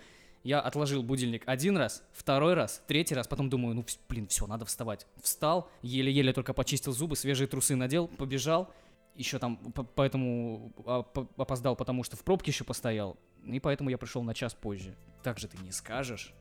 [0.43, 4.65] Я отложил будильник один раз, второй раз, третий раз, потом думаю, ну, блин, все, надо
[4.65, 5.05] вставать.
[5.21, 8.73] Встал, еле-еле только почистил зубы, свежие трусы надел, побежал.
[9.13, 13.17] Еще там, по- поэтому а, по- опоздал, потому что в пробке еще постоял.
[13.45, 14.95] И поэтому я пришел на час позже.
[15.23, 16.33] Так же ты не скажешь.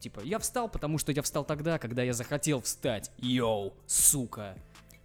[0.00, 3.10] Типа, я встал, потому что я встал тогда, когда я захотел встать.
[3.18, 4.56] Йоу, сука.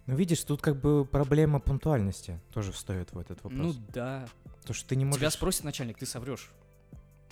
[0.06, 3.76] Ну, видишь, тут как бы проблема пунктуальности тоже встает в этот Ну вопрос.
[3.94, 4.26] да.
[4.66, 5.20] То, что ты не можешь...
[5.20, 6.50] Тебя спросит начальник, ты соврешь.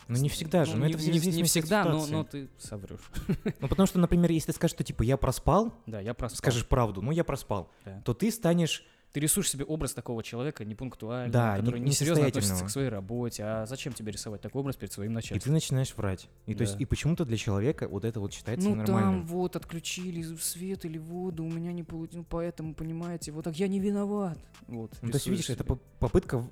[0.09, 3.01] Ну, не всегда же, Ну, но не, это не- не всегда, но, но ты соврешь.
[3.61, 6.39] Ну, потому что, например, если ты скажешь, что, типа, я проспал, Да, я проспал.
[6.39, 8.01] скажешь правду, ну, я проспал, Да.
[8.05, 8.85] то ты станешь...
[9.13, 12.69] Ты рисуешь себе образ такого человека непунктуального, Да, который не- несерьезно относится несостоятельного.
[12.69, 13.45] к своей работе.
[13.45, 15.41] А зачем тебе рисовать такой образ перед своим И начальством?
[15.41, 16.29] ты начинаешь врать.
[16.45, 16.81] И, то есть, Да.
[16.81, 19.21] и почему-то для человека вот это вот считается Ну нормальным.
[19.21, 23.57] там вот отключили свет или воду, у меня не получилось, ну поэтому, понимаете, вот так
[23.59, 24.39] я не виноват.
[24.67, 25.77] Вот, Ну, то есть, видишь, это себе.
[25.77, 26.45] по- попытка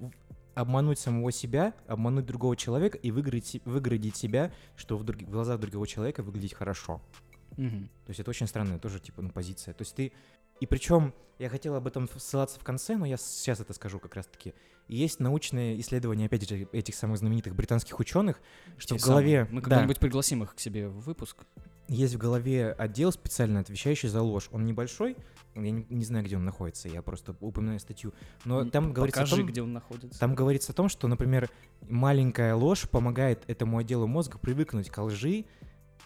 [0.54, 5.30] обмануть самого себя, обмануть другого человека и выгородить, се- выгородить себя, что в, други- в
[5.30, 7.02] глазах другого человека выглядеть хорошо.
[7.56, 7.88] Мгм.
[8.06, 9.74] То есть это очень странная тоже, типа, ну, позиция.
[9.74, 10.12] То есть ты...
[10.60, 14.14] И причем, я хотел об этом ссылаться в конце, но я сейчас это скажу как
[14.14, 14.54] раз-таки.
[14.86, 18.40] Есть научное исследование, опять же, этих самых знаменитых британских ученых,
[18.76, 19.44] что Те в голове...
[19.44, 19.54] самые.
[19.54, 21.44] Мы да, когда-нибудь пригласим их к себе в выпуск.
[21.88, 24.48] есть в голове отдел специально отвечающий за ложь.
[24.52, 25.16] Он небольшой,
[25.54, 28.12] я не, не знаю, где он находится, я просто упоминаю статью.
[28.44, 30.20] Но там говорится о Покажи, том, где он находится.
[30.20, 31.50] Там говорится о том, что, например,
[31.88, 35.46] маленькая ложь помогает этому отделу мозга привыкнуть к лжи,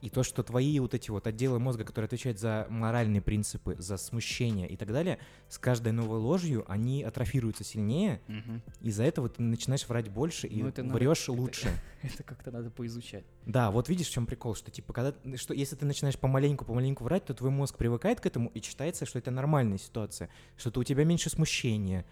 [0.01, 3.97] и то, что твои вот эти вот отделы мозга, которые отвечают за моральные принципы, за
[3.97, 8.63] смущение и так далее, с каждой новой ложью они атрофируются сильнее, Мгм.
[8.81, 11.69] из-за этого ты начинаешь врать больше и Ну, это врешь это- лучше.
[12.03, 13.25] Это как-то надо поизучать.
[13.45, 17.03] Да, вот видишь, в чем прикол, что типа, когда, что если ты начинаешь помаленьку, помаленьку
[17.03, 20.79] врать, то твой мозг привыкает к этому и считается, что это нормальная ситуация, что то
[20.79, 22.05] у тебя меньше смущения,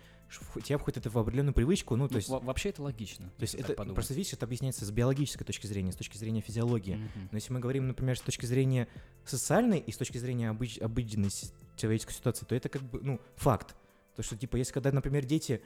[0.64, 3.26] тебя входит это в определенную привычку, ну, то Ну, есть во- вообще это логично.
[3.36, 3.94] то есть это подумать.
[3.94, 6.94] просто видишь, это объясняется с биологической точки зрения, с точки зрения физиологии.
[6.96, 7.28] Мгм.
[7.30, 8.88] Но если мы говорим, например, с точки зрения
[9.24, 11.30] социальной и с точки зрения обыч- обыденной
[11.76, 13.74] человеческой ситуации, то это как бы, ну, факт.
[14.16, 15.62] То, что, типа, если когда, например, дети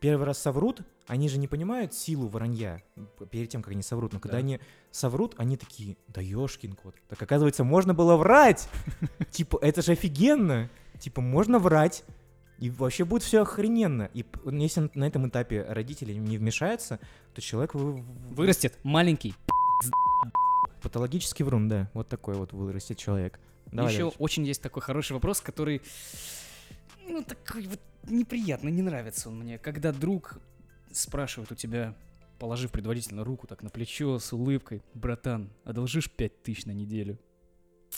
[0.00, 2.82] первый раз соврут, они же не понимают силу вранья
[3.18, 4.12] п- перед тем, как они соврут.
[4.12, 4.44] Но когда Да.
[4.44, 4.58] они
[4.90, 6.96] соврут, они такие, да ёшкин кот.
[7.08, 8.68] Так оказывается, можно было врать.
[9.30, 10.68] Типа, это же офигенно.
[10.98, 12.02] Типа, можно врать.
[12.62, 14.08] И вообще будет все охрененно.
[14.14, 17.00] И если на этом этапе родители не вмешаются,
[17.34, 19.34] то человек Вырастет маленький.
[20.80, 21.90] Патологический врун, да.
[21.92, 23.40] Вот такой вот вырастет человек.
[23.66, 24.16] Давай Еще дальше.
[24.20, 25.82] очень есть такой хороший вопрос, который,
[27.08, 29.58] ну, такой вот неприятный, не нравится он мне.
[29.58, 30.38] Когда друг
[30.92, 31.96] спрашивает у тебя,
[32.38, 37.18] положив предварительно руку так на плечо с улыбкой, братан, одолжишь пять тысяч на неделю?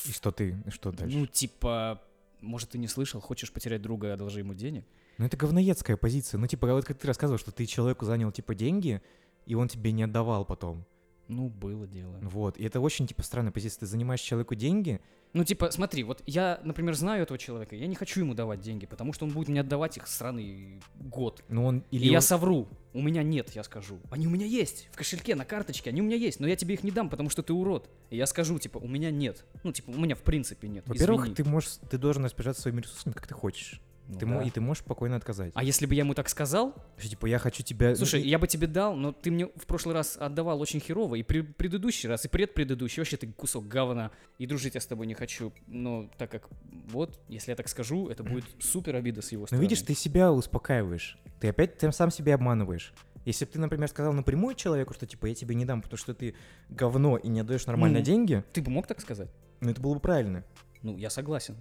[0.06, 1.18] И что ты, что дальше?
[1.18, 2.00] Ну, типа,
[2.44, 4.84] может, ты не слышал, хочешь потерять друга, одолжи ему денег?
[5.18, 6.38] Ну, это говноедская позиция.
[6.38, 9.02] Ну, типа, вот как ты рассказывал, что ты человеку занял, типа, деньги,
[9.46, 10.84] и он тебе не отдавал потом.
[11.28, 12.18] Ну, было дело.
[12.22, 12.58] Вот.
[12.58, 13.80] И это очень, типа, странная позиция.
[13.80, 15.00] Ты занимаешь человеку деньги,
[15.32, 18.86] Ну, типа, смотри, вот я, например, знаю этого человека, я не хочу ему давать деньги,
[18.86, 21.42] потому что он будет мне отдавать их сраный год.
[21.48, 21.82] но он...
[21.90, 22.68] Или И я он- совру.
[22.92, 23.98] У меня нет, я скажу.
[24.10, 24.88] Они у меня есть.
[24.92, 25.90] В кошельке, на карточке.
[25.90, 26.38] Они у меня есть.
[26.38, 27.90] Но я тебе их не дам, потому что ты урод.
[28.10, 29.44] И я скажу, типа, у меня нет.
[29.64, 30.84] Ну, типа, у меня в принципе нет.
[30.86, 33.80] Во-первых, ты можешь, ты должен распоряжаться своими ресурсами, как ты хочешь.
[34.06, 34.42] Ну ты да.
[34.42, 35.52] и ты можешь спокойно отказать.
[35.54, 37.94] А если бы я ему так сказал, Что, типа, я хочу тебя...
[37.96, 40.78] слушай, ну, и- я бы тебе дал, но ты мне в прошлый раз отдавал очень
[40.80, 44.86] херово, и при предыдущий раз, и предпредыдущий, вообще ты кусок говна, и дружить я с
[44.86, 45.52] тобой не хочу.
[45.66, 46.48] Но так как,
[46.88, 49.62] вот, если я так скажу, это будет супер обида с его Но стороны.
[49.62, 51.18] видишь, ты себя успокаиваешь.
[51.40, 52.92] Ты опять тем сам себя обманываешь.
[53.24, 56.12] Если бы ты, например, сказал напрямую человеку, что типа я тебе не дам, потому что
[56.12, 56.34] ты
[56.68, 58.04] говно и не отдаешь нормально Ну.
[58.04, 59.30] деньги, Ты бы мог так сказать?
[59.60, 60.44] ну это было бы правильно.
[60.82, 61.56] Ну, я согласен.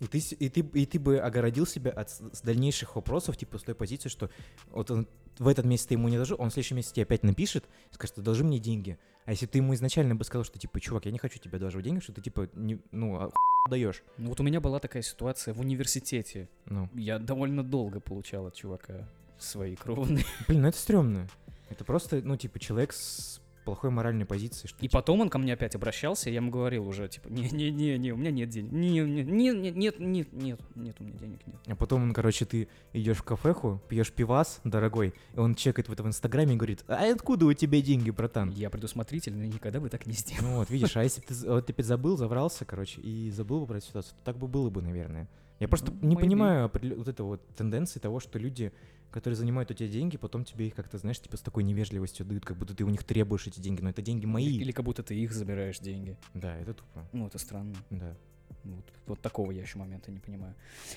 [0.00, 2.10] И ты, и, ты, и ты бы огородил себя от
[2.44, 4.30] дальнейших вопросов, типа с той позиции, что
[4.70, 5.08] вот он
[5.38, 8.18] в этот месяц ты ему не должу, он в следующем месяце тебе опять напишет, скажет,
[8.18, 8.98] одолжи мне деньги.
[9.24, 11.84] А если ты ему изначально бы сказал, что типа, чувак, я не хочу тебе одалживать
[11.84, 13.30] деньги, что ты типа, не, ну, а
[13.68, 14.02] даешь.
[14.16, 16.48] Ну, вот у меня была такая ситуация в университете.
[16.64, 19.08] Ну, Я довольно долго получал от чувака
[19.38, 20.24] свои кровные.
[20.48, 21.28] блин, ну это стрёмно.
[21.68, 25.52] Это просто, ну, типа, человек с плохой моральной позицией, что И потом он ко мне
[25.52, 28.72] опять обращался, и я ему говорил уже, типа, не-не-не, у меня нет денег.
[28.72, 31.56] Не, не, не, не, нет, нет, нет, нет, у меня денег нет.
[31.66, 35.92] А потом, он, короче, ты идешь в кафеху, пьешь пивас, дорогой, и он чекает в
[35.92, 38.50] это в Инстаграме и говорит, а откуда у тебя деньги, братан?
[38.52, 40.48] Я предусмотрительный, никогда бы так не сделал.
[40.48, 43.86] Ну вот, видишь, а если бы ты, вот ты забыл, заврался, короче, и забыл эту
[43.86, 45.28] ситуацию, то так бы было бы, наверное.
[45.58, 46.20] Я просто Ну, не maybe.
[46.20, 48.72] понимаю вот это вот тенденции того, что люди,
[49.10, 52.44] которые занимают у тебя деньги, потом тебе их как-то, знаешь, типа с такой невежливостью дают,
[52.44, 54.46] как будто ты у них требуешь эти деньги, но это деньги мои.
[54.58, 56.16] Или, как будто ты их забираешь деньги.
[56.34, 57.74] Да, это тупо, Ну, это странно.
[57.90, 58.16] да.
[58.64, 60.54] Вот, вот такого я еще момента не понимаю.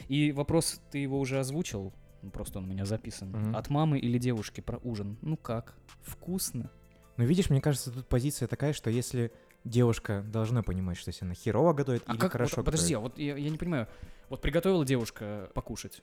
[0.08, 3.30] И вопрос, ты его уже озвучил, ну, просто он у меня записан.
[3.32, 3.56] Мгм.
[3.56, 5.18] От мамы или девушки про ужин?
[5.22, 5.76] Ну как?
[6.02, 6.70] Вкусно?
[7.18, 9.32] Но видишь, мне кажется, тут позиция такая, что если
[9.64, 12.98] девушка должна понимать, что если она херово готовит А или как, хорошо вот, подожди, готовит.
[12.98, 13.88] а вот я, я не понимаю.
[14.32, 16.02] Вот приготовила девушка покушать.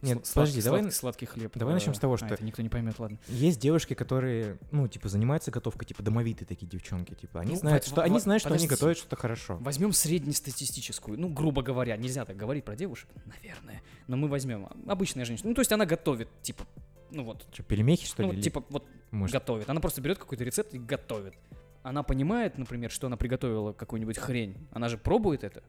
[0.00, 1.52] Нет, Сла- подожди, сладкий- давай сладкий, сладкий хлеб.
[1.56, 3.18] давай начнем с того, а, что- это никто не поймет, ладно.
[3.26, 7.82] Есть девушки, которые, ну, типа, занимаются готовкой, типа, домовитые такие девчонки, типа, они Ну, знают,
[7.82, 8.68] вот- что, вот- они знают, что они подожди.
[8.76, 9.56] готовят что-то хорошо.
[9.60, 15.24] Возьмем среднестатистическую, ну, грубо говоря, нельзя так говорить про девушек, наверное, но мы возьмем обычная
[15.24, 15.48] женщина.
[15.48, 16.66] Ну, то есть она готовит, типа,
[17.10, 18.34] ну вот, Что, пельмехи, что ну, ли?
[18.36, 19.68] или- типа, вот Может, готовит.
[19.70, 21.34] Она просто берет какой-то рецепт и готовит.
[21.82, 24.68] Она понимает, например, что она приготовила какую-нибудь хрень.
[24.72, 25.62] Она же пробует это.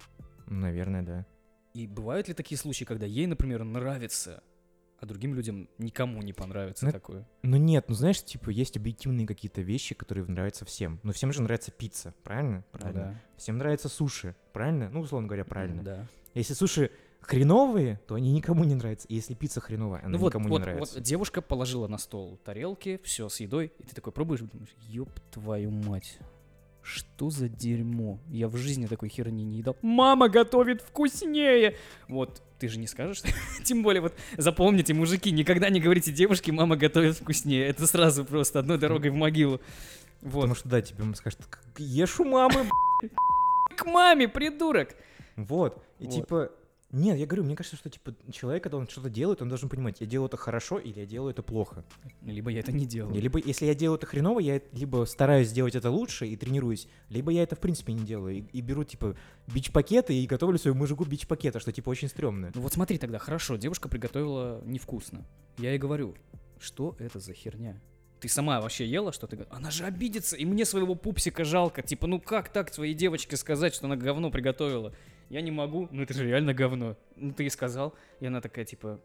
[0.49, 1.25] наверное, да.
[1.77, 4.41] И бывают ли такие случаи, когда ей, например, нравится,
[4.99, 7.27] а другим людям никому не понравится Ну, такое?
[7.43, 10.99] Ну нет, ну знаешь, типа, есть объективные какие-то вещи, которые нравятся всем.
[11.03, 12.65] Ну всем же нравится пицца, правильно?
[12.73, 13.21] Ну Правильно.
[13.37, 14.89] Всем нравится суши, правильно?
[14.89, 15.83] Ну, условно говоря, правильно.
[15.83, 16.07] Да.
[16.33, 16.89] Если суши
[17.21, 19.07] хреновые, то они никому не нравятся.
[19.09, 20.95] И если пицца хреновая, она Ну вот, никому вот, не нравится.
[20.95, 25.11] вот девушка положила на стол тарелки, все с едой, и ты такой пробуешь, думаешь, ёб
[25.29, 26.17] твою мать,
[26.87, 28.19] что за дерьмо?
[28.29, 29.75] Я в жизни такой херни не едал.
[29.81, 31.75] Мама готовит вкуснее!
[32.07, 33.21] Вот, ты же не скажешь?
[33.63, 37.67] Тем более, вот запомните, мужики, никогда не говорите девушке, мама готовит вкуснее.
[37.67, 39.59] Это сразу просто одной дорогой в могилу.
[40.21, 40.33] Вот.
[40.41, 42.63] Потому что, да, тебе скажут, «К- ешь у мамы,
[43.01, 43.09] б***ь».
[43.75, 44.95] К маме, придурок!
[45.35, 45.83] Вот.
[45.99, 46.13] И Вот.
[46.15, 46.51] типа...
[46.91, 49.99] Нет, я говорю, мне кажется, что типа человек, когда он что-то делает, он должен понимать,
[49.99, 51.83] я делаю это хорошо или я делаю это плохо.
[52.21, 53.19] Либо я это не делаю.
[53.19, 57.29] Либо если я делаю это хреново, я либо стараюсь сделать это лучше и тренируюсь, либо
[57.31, 58.37] я это в принципе не делаю.
[58.37, 62.51] И, и беру типа бич-пакеты и готовлю своему мужику бич-пакета, что типа очень стрёмно.
[62.55, 65.25] Ну вот смотри тогда, хорошо, девушка приготовила невкусно.
[65.57, 66.15] Я ей говорю,
[66.57, 67.81] что это за херня?
[68.21, 69.45] Ты сама вообще ела что ты?
[69.49, 71.81] Она же обидится, и мне своего пупсика жалко.
[71.81, 74.93] Типа, ну как так своей девочке сказать, что она говно приготовила?
[75.29, 76.95] Я не могу, ну это же реально говно.
[77.15, 79.01] Ну ты и сказал, и она такая, типа,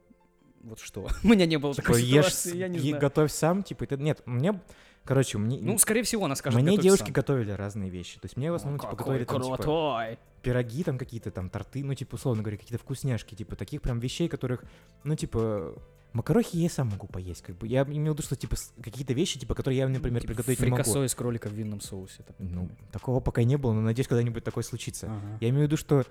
[0.62, 1.08] вот что?
[1.24, 3.00] У меня не было Типа такой ешь, ситуации, я не е- знаю.
[3.00, 4.60] готовь сам, типа это нет, мне,
[5.04, 7.12] короче, мне, Ну, скорее всего, она скажет, мне девушки сам.
[7.12, 8.18] готовили разные вещи.
[8.20, 11.84] То есть мне в основном типа Какой готовили там типа пироги там какие-то там торты,
[11.84, 14.64] ну типа условно говоря какие-то вкусняшки, типа таких прям вещей, которых,
[15.04, 15.74] ну типа
[16.12, 17.66] Макарохи я сам могу поесть, как бы.
[17.66, 20.66] Я имел в виду, что, типа, какие-то вещи, типа, которые я, например, Типа приготовить не
[20.66, 20.82] могу.
[20.82, 22.22] Фрикасо из кролика в винном соусе.
[22.22, 25.06] так Ну, такого пока не было, но надеюсь, когда-нибудь такое случится.
[25.06, 25.38] Ага.
[25.40, 26.04] Я имею в виду, что,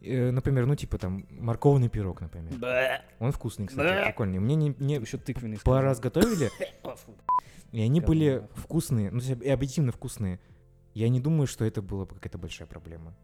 [0.00, 2.52] например, ну, типа, там, морковный пирог, например.
[2.54, 3.02] Бэ.
[3.18, 4.04] Он вкусный, кстати, Бэ.
[4.06, 4.38] прикольный.
[4.38, 5.58] Мне не, не Еще тыквенный.
[5.64, 6.50] пару раз готовили,
[7.72, 10.40] и они были вкусные, ну, и объективно вкусные.
[10.94, 13.14] Я не думаю, что это была бы какая-то большая проблема.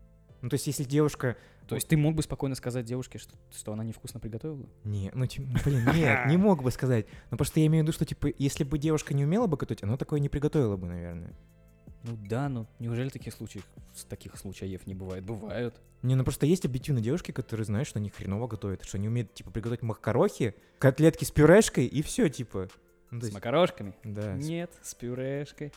[0.43, 1.39] Ну, то есть, если девушка...
[1.67, 4.69] То есть ты мог бы спокойно сказать девушке, что, что она невкусно приготовила?
[4.85, 7.07] Не, ну, типа, блин, нет, не мог бы сказать.
[7.31, 9.83] Ну, просто я имею в виду, что, типа, если бы девушка не умела бы готовить,
[9.83, 11.35] она такое не приготовила бы, наверное.
[12.05, 13.65] Ну да, но неужели таких случаев,
[14.09, 15.25] таких случаев не бывает?
[15.25, 15.75] Бывают.
[16.03, 19.33] Не, ну просто есть объективно девушки, которые знают, что они хреново готовят, что они умеют,
[19.33, 22.69] типа, приготовить макарохи, котлетки с пюрешкой и все, типа.
[23.11, 23.95] Ну, то С есть, макарошками?
[24.05, 24.35] да.
[24.35, 25.73] Нет, с пюрешкой.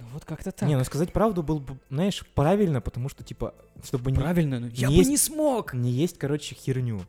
[0.00, 0.68] Ну вот как-то так.
[0.68, 3.54] Не, ну сказать правду было бы, знаешь, правильно, потому что, типа,
[3.84, 5.74] чтобы не, Правильно, но я бы есть- не смог.
[5.74, 7.02] не есть, короче, херню.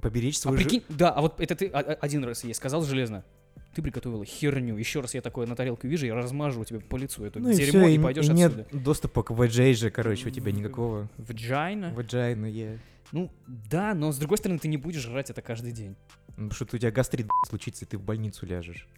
[0.00, 2.54] Поберечь А свой жи- прикинь, да, а вот это ты а- а- один раз ей
[2.54, 3.24] сказал железно.
[3.74, 4.76] Ты приготовила херню.
[4.76, 7.54] Еще раз я такое на тарелку вижу, я размажу тебе по лицу это Ну и
[7.54, 8.66] дерьмо, все, и, и, пойдешь и отсюда.
[8.72, 11.08] нет доступа к VJ же, короче, у тебя никакого.
[11.18, 11.94] Vagina?
[11.94, 12.78] Vagina, yeah.
[13.12, 15.96] Ну, да, но с другой стороны, ты не будешь жрать это каждый день.
[16.36, 18.88] Ну, Потому что у тебя гастрит случится, и ты в больницу ляжешь.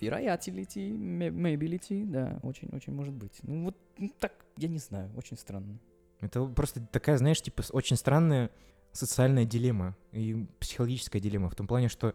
[0.00, 3.38] Вероятилити, maybility, да, очень-очень может быть.
[3.42, 5.78] Ну вот ну, так, я не знаю, очень странно.
[6.20, 8.50] Это просто такая, знаешь, типа, очень странная
[8.92, 12.14] социальная дилемма и психологическая дилемма в том плане, что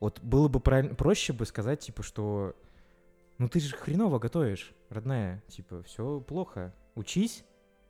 [0.00, 2.54] вот было бы проще бы сказать, типа, что
[3.38, 7.44] ну ты же хреново готовишь, родная, типа, все плохо, учись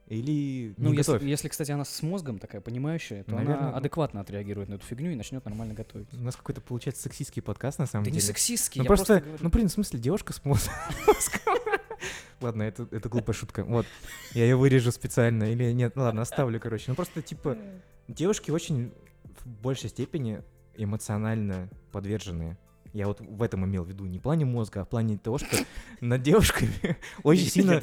[0.08, 1.28] или Ну, не если, готовь.
[1.28, 4.86] если, кстати, она с мозгом такая понимающая, то Наверно, она ну- адекватно отреагирует на эту
[4.86, 6.06] фигню и начнет нормально готовить.
[6.14, 8.26] У нас какой-то получается сексистский подкаст на самом Да не деле.
[8.28, 9.38] сексистский, Ну я просто, говорю.
[9.40, 10.72] ну блин, в смысле, девушка с мозгом.
[12.40, 13.64] Ладно, это, это глупая шутка.
[13.64, 13.86] Вот,
[14.32, 15.44] я ее вырежу специально.
[15.44, 16.84] Или нет, ладно, оставлю, короче.
[16.88, 17.56] Ну просто, типа,
[18.08, 18.92] девушки очень
[19.40, 20.42] в большей степени
[20.76, 22.56] эмоционально подвержены.
[22.92, 25.36] Я вот в этом имел в виду, не в плане мозга, а в плане того,
[25.36, 25.56] что
[26.00, 27.82] над девушками очень сильно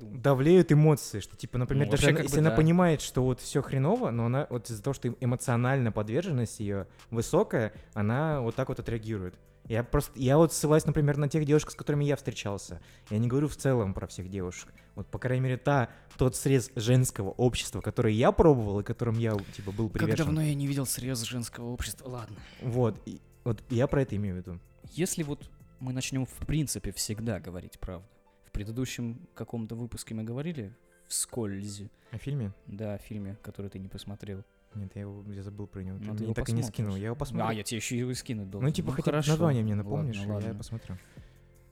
[0.00, 4.26] давлеют эмоции, что типа, например, Ну, даже если она понимает, что вот все хреново, но
[4.26, 9.36] она вот из-за того, что эмоционально подверженность ее высокая, она вот так вот отреагирует.
[9.66, 12.80] Я просто, я вот ссылаюсь, например, на тех девушек, с которыми я встречался.
[13.08, 14.72] Я не говорю в целом про всех девушек.
[14.96, 19.36] Вот, по крайней мере, та, тот срез женского общества, который я пробовал и которым я,
[19.54, 20.26] типа, был Как привержен.
[20.26, 22.08] давно я не видел срез женского общества.
[22.08, 22.36] Ладно.
[22.62, 24.58] Вот, и- вот я про это имею в виду.
[24.92, 28.06] Если вот мы начнем в принципе всегда говорить правду.
[28.46, 30.74] В предыдущем каком-то выпуске мы говорили
[31.06, 32.52] вскользь, О фильме?
[32.66, 34.42] да, о фильме, который ты не посмотрел.
[34.74, 35.98] Нет, я, его, я забыл про него.
[36.00, 36.94] Ну, Ты мне так и не скинул.
[36.96, 37.48] Я его посмотрю.
[37.48, 38.68] А, я тебе еще его скинуть должен.
[38.68, 39.30] Ну, типа, хотя бы хорошо.
[39.32, 40.54] название мне Ладно, напомнишь, я ладно.
[40.54, 40.96] посмотрю.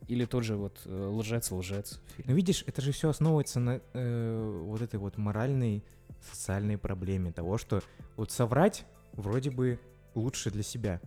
[0.09, 2.01] или тот же вот э, лжец-лжец.
[2.25, 5.85] Ну, видишь, это же все основывается на э, вот этой вот моральной,
[6.31, 7.83] социальной проблеме того, что
[8.17, 9.79] вот соврать вроде бы
[10.15, 11.01] лучше для себя.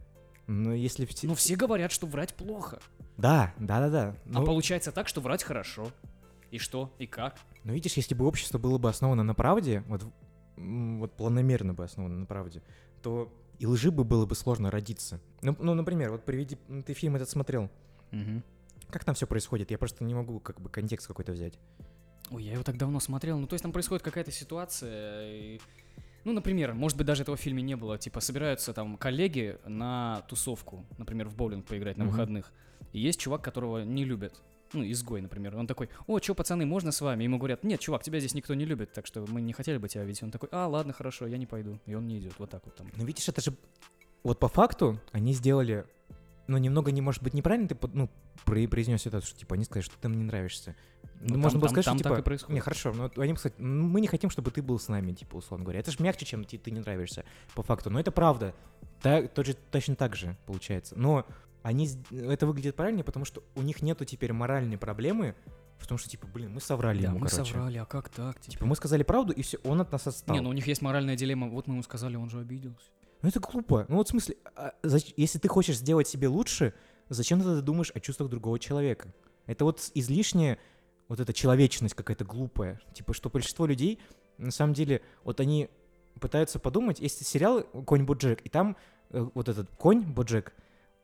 [0.48, 1.08] Но если...
[1.24, 2.80] Ну, все говорят, что врать плохо.
[3.18, 4.10] Да, да-да-да.
[4.10, 5.92] А Ну, получается так, что врать хорошо.
[6.52, 6.94] И что?
[7.00, 7.38] И как?
[7.64, 10.04] Но видишь, если бы общество было бы основано на правде, вот,
[10.58, 12.62] вот планомерно бы основано на правде,
[13.02, 15.20] то и лжи бы было бы сложно родиться.
[15.42, 17.70] Ну, ну, например, вот приведи, м, ты фильм этот смотрел.
[18.90, 19.72] Как там все происходит?
[19.72, 21.58] Я просто не могу как бы контекст какой-то взять.
[22.30, 23.38] Ой, я его так давно смотрел.
[23.40, 25.32] Ну, то есть там происходит какая-то ситуация.
[25.32, 25.60] и-
[26.24, 27.98] Ну, например, может быть, даже этого в фильме не было.
[27.98, 32.12] Типа, собираются там коллеги на тусовку, например, в боулинг поиграть на Мгм.
[32.14, 32.52] выходных.
[32.94, 34.42] И есть чувак, которого не любят.
[34.74, 35.56] Ну, изгой, например.
[35.58, 37.24] Он такой, о, чё, пацаны, можно с вами?
[37.26, 39.90] Ему говорят, нет, чувак, тебя здесь никто не любит, так что мы не хотели бы
[39.90, 40.24] тебя видеть.
[40.24, 41.80] Он такой, а, ладно, хорошо, я не пойду.
[41.86, 42.34] И он не идет.
[42.38, 42.88] Вот так вот там.
[42.96, 43.54] Но видишь, это же...
[44.24, 45.86] Вот по факту они сделали...
[46.48, 48.10] Ну, немного не может быть неправильно, ты ну,
[48.46, 50.76] произнес это, что типа они сказали, что ты нам не нравишься.
[51.04, 52.26] Ну, Ну, там- можно было там- сказать, там что так и типа...
[52.26, 52.54] происходит.
[52.54, 55.14] Не, хорошо, но они бы сказали, «Ну, мы не хотим, чтобы ты был с нами,
[55.14, 55.80] типа, условно говоря.
[55.80, 57.24] Это же мягче, чем ты, ты не нравишься,
[57.56, 57.90] по факту.
[57.90, 58.54] Но это правда.
[59.02, 60.96] Та, тоже, точно так же получается.
[60.98, 61.26] Но
[61.64, 61.90] они...
[62.12, 65.36] Это выглядит правильнее, потому что у них нету теперь моральной проблемы
[65.78, 67.52] в том, что, типа, блин, мы соврали Да, ему, мы короче.
[67.54, 68.40] соврали, а как так?
[68.40, 68.52] Типа?
[68.52, 70.36] Типа, мы сказали правду, и все, он от нас отстал.
[70.36, 71.50] Не, ну у них есть моральная дилемма.
[71.50, 72.90] Вот мы ему сказали, он же обиделся.
[73.22, 73.86] Ну это глупо.
[73.88, 76.74] Ну вот в смысле, а зач- если ты хочешь сделать себе лучше,
[77.10, 79.14] зачем ты тогда думаешь о чувствах другого человека?
[79.46, 80.60] Это вот излишняя
[81.08, 82.80] вот эта человечность какая-то глупая.
[82.94, 84.00] Типа, что большинство людей,
[84.38, 85.70] на самом деле, вот они
[86.20, 88.78] пытаются подумать, есть сериал «Конь Боджек», и там
[89.10, 90.54] э, вот этот конь Боджек,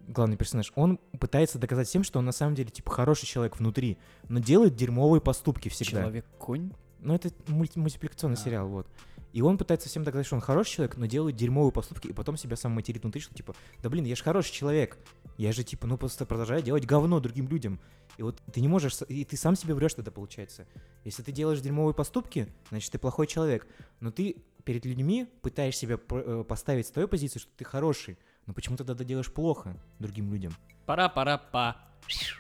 [0.08, 3.98] главный персонаж, он пытается доказать всем, что он на самом деле, типа, хороший человек внутри,
[4.30, 6.02] но делает дерьмовые поступки всегда.
[6.02, 6.72] Человек-конь?
[7.00, 8.43] Ну, это мульти- мультипликационный А.
[8.43, 8.88] сериал, вот.
[9.34, 12.38] И он пытается всем доказать, что он хороший человек, но делает дерьмовые поступки, и потом
[12.38, 14.98] себя сам материт внутри, что типа, да блин, я же хороший человек.
[15.38, 17.80] Я же, типа, ну просто продолжаю делать говно другим людям.
[18.17, 20.65] И вот ты не можешь, и ты сам себе врешь тогда, получается.
[21.04, 23.67] Если ты делаешь дерьмовые поступки, значит, ты плохой человек.
[24.00, 28.17] Но ты перед людьми пытаешься себя э, поставить с той позиции, что ты хороший.
[28.47, 30.53] Но почему ты тогда делаешь плохо другим людям?
[30.86, 31.77] Пара-пара-па.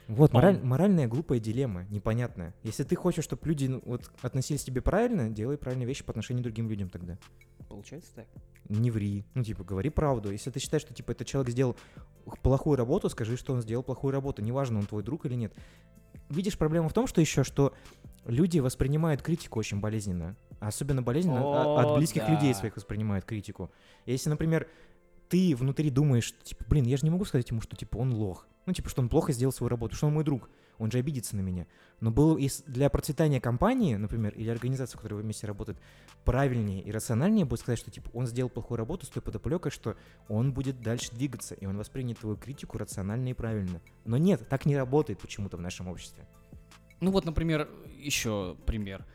[0.07, 2.55] Вот, мораль- моральная глупая дилемма, непонятная.
[2.63, 6.11] Если ты хочешь, чтобы люди ну, вот, относились к тебе правильно, делай правильные вещи по
[6.11, 7.17] отношению к другим людям тогда.
[7.67, 8.27] Получается так.
[8.69, 9.25] Не ври.
[9.33, 10.31] Ну, типа, говори правду.
[10.31, 11.75] Если ты считаешь, что, типа, этот человек сделал
[12.41, 14.41] плохую работу, скажи, что он сделал плохую работу.
[14.41, 15.53] Неважно, он твой друг или нет.
[16.29, 17.73] Видишь, проблема в том, что еще, что
[18.25, 20.35] люди воспринимают критику очень болезненно.
[20.59, 22.33] Особенно болезненно О, от близких да.
[22.33, 23.71] людей своих воспринимают критику.
[24.05, 24.67] Если, например,
[25.29, 28.47] ты внутри думаешь, типа, блин, я же не могу сказать ему, что, типа, он лох.
[28.65, 30.49] Ну, типа, что он плохо сделал свою работу, что он мой друг.
[30.77, 31.65] Он же обидится на меня.
[32.01, 32.37] Но было,
[32.67, 35.79] для процветания компании, например, или организации, в которой вы вместе работает,
[36.23, 39.95] правильнее и рациональнее будет сказать, что, типа, он сделал плохую работу с той подоплекой, что
[40.27, 43.81] он будет дальше двигаться, и он воспринят твою критику рационально и правильно.
[44.05, 46.27] Но нет, так не работает почему-то в нашем обществе.
[46.99, 49.05] Ну вот, например, еще пример.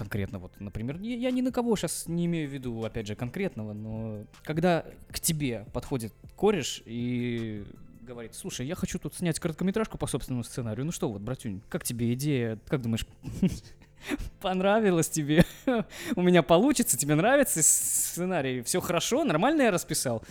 [0.00, 3.14] Конкретно вот, например, я, я ни на кого сейчас не имею в виду, опять же,
[3.14, 7.66] конкретного, но когда к тебе подходит кореш и
[8.00, 11.84] говорит, слушай, я хочу тут снять короткометражку по собственному сценарию, ну что вот, братюнь, как
[11.84, 13.06] тебе идея, как думаешь,
[14.40, 15.44] понравилось тебе?
[16.16, 20.24] У меня получится, тебе нравится сценарий, все хорошо, нормально я расписал?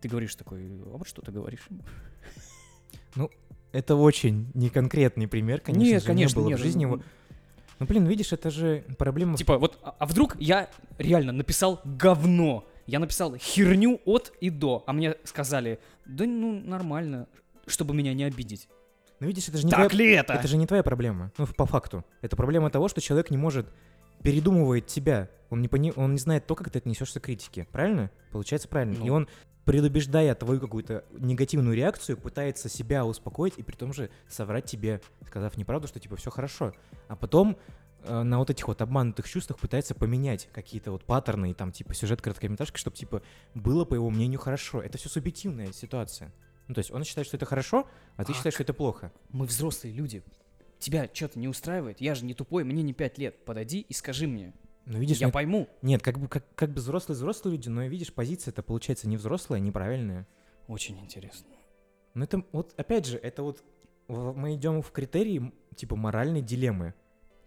[0.00, 1.68] Ты говоришь такой, а вот что ты говоришь?
[3.70, 6.58] Это очень неконкретный пример, конечно нет, же, конечно, не было нет.
[6.58, 7.02] в жизни его.
[7.78, 9.36] Ну, блин, видишь, это же проблема...
[9.36, 12.64] Типа, вот, а, а вдруг я реально написал говно?
[12.86, 17.26] Я написал херню от и до, а мне сказали, да ну нормально,
[17.66, 18.68] чтобы меня не обидеть.
[19.20, 20.04] Ну, видишь, это же не так твоя...
[20.04, 20.34] ли это?
[20.34, 22.04] Это же не твоя проблема, ну, по факту.
[22.20, 23.66] Это проблема того, что человек не может
[24.22, 25.30] передумывает тебя.
[25.50, 25.92] Он не, пони...
[25.94, 27.66] он не знает то, как ты отнесешься к критике.
[27.70, 28.10] Правильно?
[28.32, 28.98] Получается правильно.
[28.98, 29.06] Ну.
[29.06, 29.28] И он,
[29.64, 35.56] предубеждая твою какую-то негативную реакцию, пытается себя успокоить и при том же соврать тебе, сказав
[35.56, 36.74] неправду, что типа все хорошо.
[37.08, 37.56] А потом
[38.02, 41.94] э, на вот этих вот обманутых чувствах пытается поменять какие-то вот паттерны и там типа
[41.94, 43.22] сюжет короткометражки, чтобы типа
[43.54, 44.82] было, по его мнению, хорошо.
[44.82, 46.32] Это все субъективная ситуация.
[46.68, 49.12] Ну, то есть он считает, что это хорошо, а ты А считаешь, что это плохо.
[49.30, 50.22] Мы взрослые люди.
[50.78, 52.00] Тебя что-то не устраивает?
[52.00, 53.44] Я же не тупой, мне не пять лет.
[53.44, 54.52] Подойди и скажи мне.
[54.86, 55.68] Ну, видишь, я ну, пойму.
[55.82, 59.16] Нет, как бы, как, как бы взрослые взрослые люди, но видишь, позиция это получается не
[59.16, 60.26] взрослая, неправильная.
[60.68, 61.48] Очень интересно.
[62.14, 63.62] Но это вот, опять же, это вот
[64.08, 66.94] мы идем в критерии типа моральной дилеммы.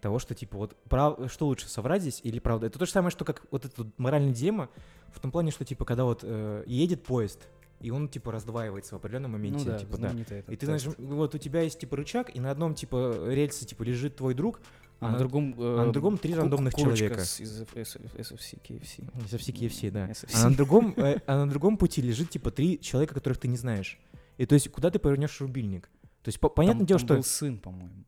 [0.02, 1.32] Того, что типа вот прав...
[1.32, 2.68] что лучше, соврать здесь или правда?
[2.68, 4.70] Это то же самое, что как вот эта вот моральная дилемма
[5.08, 7.48] в том плане, что типа когда вот э, едет поезд,
[7.80, 9.66] и он типа раздваивается в определенном моменте.
[9.66, 10.14] ну да, типа, да.
[10.52, 13.84] И ты знаешь, вот у тебя есть типа рычаг, и на одном типа рельсе типа
[13.84, 14.62] лежит твой друг,
[15.00, 15.56] а на другом...
[15.58, 17.24] а на другом три рандомных человека.
[17.24, 19.38] с- из SFC, KFC.
[19.38, 20.10] Все KFC, да.
[20.10, 20.32] SFC.
[20.36, 23.58] А на другом, э, а на другом пути лежит типа три человека, которых ты не
[23.58, 24.00] знаешь.
[24.38, 25.90] И то есть куда ты повернешь рубильник?
[26.24, 27.16] То есть, по- понятное Там- дело, там что...
[27.16, 28.04] был сын, по-моему.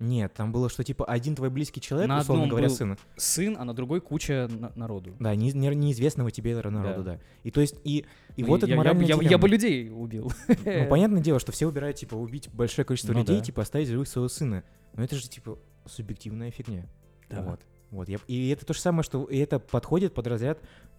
[0.00, 2.98] Нет, там было, что типа один твой близкий человек, На условно говоря, был сын.
[3.16, 5.14] Сын, а на другой куча на- народу.
[5.20, 7.20] Да, не- не- неизвестного тебе народа, да.
[7.44, 8.04] И то есть, и,
[8.36, 9.38] и Ну, вот я, это я- моральная я, я дилемма.
[9.38, 10.32] бы людей убил.
[10.48, 13.44] Ну, понятное дело, что все выбирают, типа, убить большое количество Ну людей, да.
[13.44, 14.64] типа, оставить живых своего сына.
[14.94, 16.86] Но это же, типа, субъективная фигня.
[17.28, 17.42] Да.
[17.42, 17.60] Вот.
[17.90, 18.08] Вот.
[18.08, 20.58] Я, и это то же самое, что и это подходит под разряд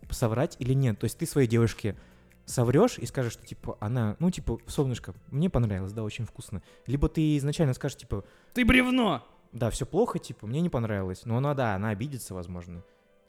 [0.09, 0.99] соврать или нет.
[0.99, 1.95] То есть ты своей девушке
[2.45, 6.61] соврешь и скажешь, что, типа, она, ну, типа, солнышко, мне понравилось, да, очень вкусно.
[6.85, 8.23] Либо ты изначально скажешь, типа,
[8.53, 9.23] Ты бревно!
[9.51, 11.25] да, все плохо, типа, мне не понравилось.
[11.25, 12.83] Но она, да, она обидится, возможно.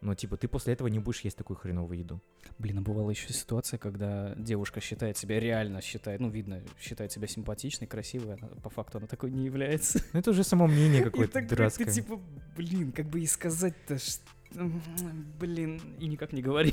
[0.07, 2.21] Но, типа, ты после этого не будешь есть такую хреновую еду.
[2.61, 7.27] Блин, а бывала еще ситуация, когда девушка считает себя, реально считает, ну, видно, считает себя
[7.27, 10.01] симпатичной, красивой, а по факту она такой не является.
[10.13, 11.89] Ну, это уже само мнение какое-то дурацкое.
[11.89, 12.21] ты типа,
[12.57, 14.21] блин, как бы и сказать-то, ш-
[15.41, 16.73] блин, и никак не говори.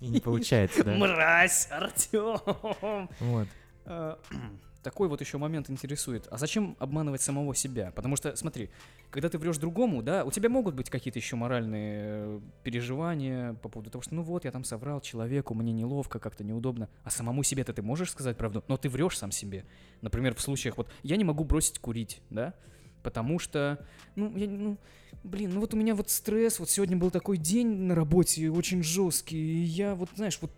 [0.00, 0.94] И не получается, да.
[0.98, 2.40] Мразь, Артем!
[3.20, 3.48] Вот.
[4.84, 6.28] Такой вот еще момент интересует.
[6.30, 7.90] А зачем обманывать самого себя?
[7.96, 8.68] Потому что, смотри,
[9.10, 13.70] когда ты врешь другому, да, у тебя могут быть какие-то еще моральные э, переживания по
[13.70, 16.90] поводу того, что ну вот, я там соврал человеку, мне неловко, как-то неудобно.
[17.02, 19.64] А самому себе-то ты можешь сказать правду, но ты врешь сам себе.
[20.02, 22.52] Например, в случаях, вот, я не могу бросить курить, да,
[23.02, 23.82] потому что,
[24.16, 24.76] ну, я, ну,
[25.22, 28.82] блин, ну вот у меня вот стресс, вот сегодня был такой день на работе очень
[28.82, 30.50] жесткий, и я вот, знаешь, вот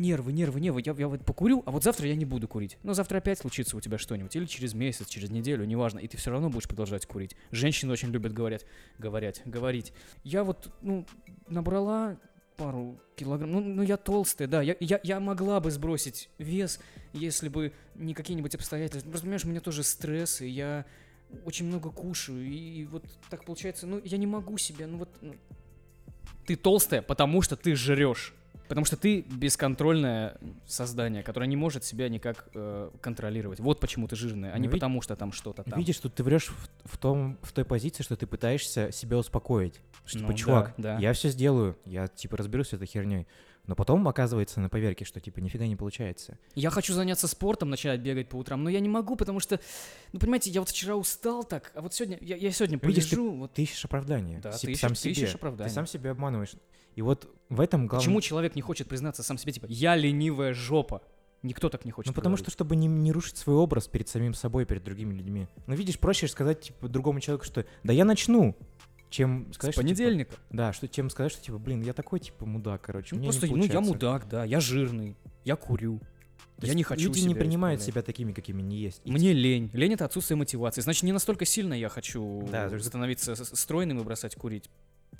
[0.00, 2.78] нервы, нервы, нервы, я, я вот покурю, а вот завтра я не буду курить.
[2.82, 6.16] Но завтра опять случится у тебя что-нибудь, или через месяц, через неделю, неважно, и ты
[6.16, 7.36] все равно будешь продолжать курить.
[7.50, 8.66] Женщины очень любят говорить,
[8.98, 9.92] говорять, говорить.
[10.24, 11.06] Я вот, ну,
[11.48, 12.18] набрала
[12.56, 16.80] пару килограмм, ну, ну я толстая, да, я, я, я могла бы сбросить вес,
[17.12, 19.08] если бы не какие-нибудь обстоятельства.
[19.08, 20.84] Просто, понимаешь, у меня тоже стресс, и я
[21.44, 25.08] очень много кушаю, и вот так получается, ну, я не могу себя, ну вот...
[25.20, 25.34] ну,
[26.46, 28.34] Ты толстая, потому что ты жрешь.
[28.70, 33.58] Потому что ты бесконтрольное создание, которое не может себя никак э, контролировать.
[33.58, 35.76] Вот почему ты жирная, а не Ну, ви- потому что там что-то там.
[35.76, 36.46] Видишь, тут ты врешь
[36.84, 39.80] в, в том, в той позиции, что ты пытаешься себя успокоить.
[40.06, 41.00] Что, Ну типа, чувак, да, да.
[41.00, 43.26] я все сделаю, я, типа, разберусь с этой херней.
[43.66, 46.38] Но потом оказывается на поверке, что, типа, нифига не получается.
[46.54, 49.60] Я хочу заняться спортом, начать бегать по утрам, но я не могу, потому что,
[50.12, 53.16] ну понимаете, я вот вчера устал так, а вот сегодня, я, я сегодня Видишь, ты-
[53.16, 54.40] полежу, вот Ты ищешь оправдание.
[54.40, 55.12] Да, си- ты ищешь- сам ты себе.
[55.12, 55.72] ищешь Ты оправдание.
[55.72, 56.52] сам себя обманываешь.
[56.96, 58.04] И вот в этом главное...
[58.04, 61.02] почему человек не хочет признаться сам себе, типа, я ленивая жопа?
[61.42, 62.54] Никто так не хочет Ну, потому что, говорить.
[62.54, 65.46] чтобы не, не рушить свой образ перед самим собой, перед другими людьми.
[65.66, 68.56] Ну, видишь, проще сказать, типа, другому человеку, что «да я начну»,
[69.10, 70.34] чем сказать, С что, типа, понедельника.
[70.50, 73.52] да, что, чем сказать, что, типа, блин, я такой, типа, мудак, короче, Ну, просто, не
[73.54, 73.92] ну, я получается».
[73.92, 76.00] мудак, да, я жирный, я курю.
[76.58, 77.94] То я не хочу Люди не себя принимают исправлять.
[78.06, 79.00] себя такими, какими не есть.
[79.04, 79.70] И Мне лень.
[79.72, 80.82] Лень это отсутствие мотивации.
[80.82, 84.68] Значит, не настолько сильно я хочу Да, становиться стройным и бросать курить.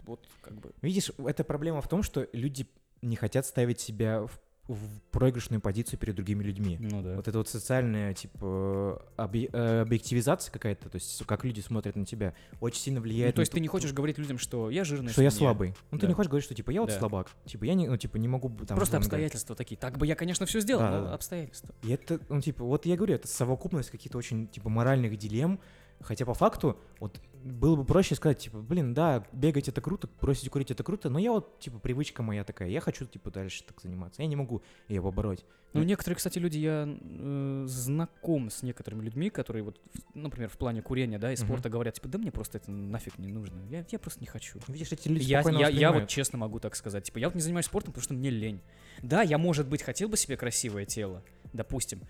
[0.03, 0.73] Вот как бы.
[0.83, 2.67] Видишь, эта проблема в том, что люди
[3.01, 4.39] не хотят ставить себя в,
[4.75, 6.77] в проигрышную позицию перед другими людьми.
[6.81, 7.17] Ну да.
[7.17, 12.05] Вот это вот социальная, типа, объ- э, объективизация какая-то, то есть как люди смотрят на
[12.07, 14.85] тебя, очень сильно Ну, влияет то есть на ты не хочешь говорить людям, что я
[14.85, 15.75] жирный, что я слабый.
[15.91, 16.09] Ну, ты Да.
[16.09, 16.99] не хочешь говорить, что, типа, я вот Да.
[16.99, 17.29] слабак.
[17.47, 18.77] Типа, я не, ну, типа, не могу там...
[18.77, 19.77] Просто обстоятельства такие.
[19.77, 21.15] Так бы я, конечно, все сделал, Да, но да.
[21.15, 21.75] обстоятельства.
[21.83, 25.61] И это, ну, типа, вот я говорю, это совокупность каких-то очень, типа, моральных дилемм,
[26.01, 30.51] хотя по факту, вот, было бы проще сказать, типа, блин, да, бегать это круто, бросить
[30.51, 33.81] курить это круто, но я вот, типа, привычка моя такая, я хочу, типа, дальше так
[33.81, 35.45] заниматься, я не могу ее побороть.
[35.73, 39.81] Ну, некоторые, кстати, люди, я э, знаком с некоторыми людьми, которые вот,
[40.15, 43.29] например, в плане курения, да, и спорта говорят, типа, да мне просто это нафиг не
[43.29, 43.61] нужно.
[43.71, 44.59] Я, я просто не хочу.
[44.67, 47.05] Видишь, эти люди Я, я, я вот честно могу так сказать.
[47.05, 48.61] Типа, я вот не занимаюсь спортом, потому что мне лень.
[49.01, 51.23] Да, я, может быть, хотел бы себе красивое тело,
[51.53, 52.01] допустим.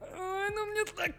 [0.00, 1.14] Ой, ну мне так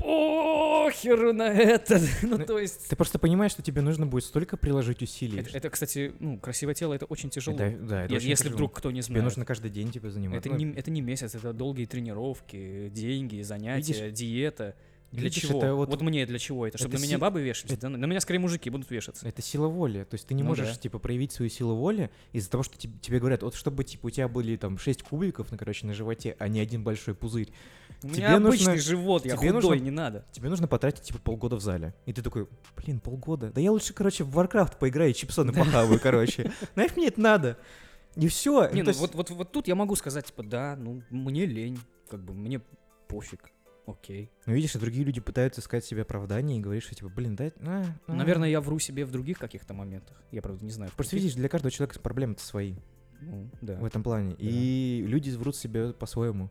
[0.00, 2.00] похеру на это.
[2.22, 2.88] ну, Ну, то есть...
[2.88, 5.38] Ты просто понимаешь, что тебе нужно будет столько приложить усилий.
[5.40, 7.56] Это, это, кстати, ну, красивое тело, это очень тяжело.
[7.56, 8.56] Это- да, это Е- очень если тяжело.
[8.56, 9.24] вдруг кто не Тебе знает.
[9.24, 10.48] нужно каждый день, типа, заниматься.
[10.48, 14.74] Это Ну, не, это не месяц, это долгие тренировки, деньги, занятия, диета.
[15.12, 15.58] Для видишь, чего?
[15.58, 15.88] это Вот...
[15.88, 16.78] вот- мне для чего это?
[16.78, 17.72] Чтобы это на меня си- бабы вешались?
[17.72, 17.88] это- да?
[17.88, 19.26] На меня скорее мужики будут вешаться.
[19.26, 20.04] Это сила воли.
[20.08, 20.74] То есть ты не Ну можешь, да.
[20.76, 24.10] типа, проявить свою силу воли из-за того, что тебе, тебе говорят, вот чтобы, типа, у
[24.10, 27.48] тебя были там 6 кубиков, ну, короче, на животе, а не один большой пузырь.
[28.02, 30.24] У Тебе меня обычный нужно- живот, я тебе худой, нужно- не надо.
[30.32, 31.94] Тебе нужно потратить, типа, полгода в зале.
[32.06, 33.50] И ты такой, блин, полгода?
[33.52, 36.50] Да я лучше, короче, в Warcraft поиграю, и чипсоны похаваю, короче.
[36.76, 37.58] Нафиг мне это надо?
[38.16, 38.68] И все.
[38.70, 41.78] Не, ну вот, вот, вот тут я могу сказать, типа, да, ну, мне лень,
[42.08, 42.60] как бы, мне
[43.06, 43.50] пофиг,
[43.86, 44.30] окей.
[44.46, 47.50] Ну, видишь, и другие люди пытаются искать себе оправдание и говоришь, что, типа, блин, да...
[47.60, 48.14] а, а».
[48.14, 50.20] Наверное, я вру себе в других каких-то моментах.
[50.32, 50.90] Я, правда, не знаю.
[50.96, 51.24] Просто каких.
[51.24, 52.74] видишь, для каждого человека проблемы-то свои
[53.20, 53.76] Ну, да.
[53.76, 54.34] в этом плане.
[54.38, 56.50] И люди врут себе по-своему.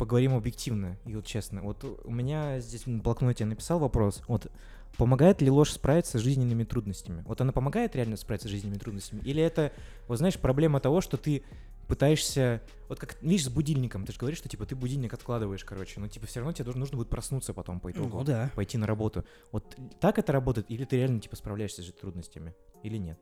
[0.00, 1.60] поговорим объективно и вот честно.
[1.60, 4.22] Вот у меня здесь в блокноте я написал вопрос.
[4.28, 4.50] Вот
[4.96, 7.22] помогает ли ложь справиться с жизненными трудностями?
[7.26, 9.20] Вот она помогает реально справиться с жизненными трудностями?
[9.20, 9.72] Или это,
[10.08, 11.44] вот знаешь, проблема того, что ты
[11.86, 12.62] пытаешься...
[12.88, 14.06] Вот как, видишь, с будильником.
[14.06, 16.00] Ты же говоришь, что типа ты будильник откладываешь, короче.
[16.00, 18.18] Но типа все равно тебе нужно будет проснуться потом по итогу.
[18.18, 18.50] Ну да.
[18.54, 19.24] Пойти на работу.
[19.52, 20.70] Вот так это работает?
[20.70, 22.54] Или ты реально типа справляешься с трудностями?
[22.82, 23.20] Или нет?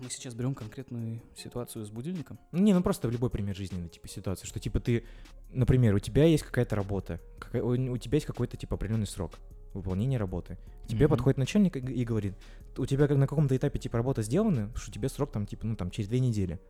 [0.00, 2.38] Мы сейчас берем конкретную ситуацию с будильником.
[2.52, 5.04] Не, ну просто в любой пример жизненной типа ситуации, что типа ты,
[5.50, 9.32] например, у тебя есть какая-то работа, какая- у у тебя есть какой-то типа определенный срок
[9.72, 10.58] выполнения работы.
[10.86, 11.10] Тебе Мгм.
[11.10, 12.34] подходит начальник и говорит,
[12.76, 15.76] у тебя как на каком-то этапе типа работа сделана, что тебе срок там типа, ну
[15.76, 16.60] там через две недели.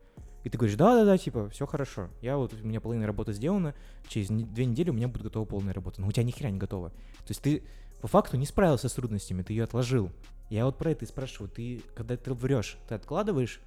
[0.43, 2.09] И ты говоришь, да-да-да, типа, все хорошо.
[2.21, 3.73] Я вот, у меня половина работы сделана,
[4.07, 6.01] через две недели у меня будет готова полная работа.
[6.01, 6.89] Но у тебя ни хера не готова.
[6.89, 7.63] То есть ты
[7.99, 10.11] по факту не справился с трудностями, ты ее отложил.
[10.49, 11.49] Я вот про это и спрашиваю.
[11.49, 13.61] Ты, когда ты врешь, ты откладываешь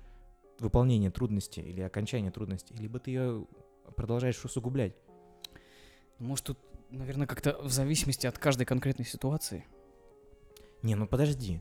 [0.58, 3.46] выполнение трудности или окончание трудности, либо ты ее
[3.96, 4.94] продолжаешь усугублять?
[6.18, 6.58] Может, тут,
[6.90, 9.66] наверное, как-то в зависимости от каждой конкретной ситуации.
[10.82, 11.60] Не, ну подожди.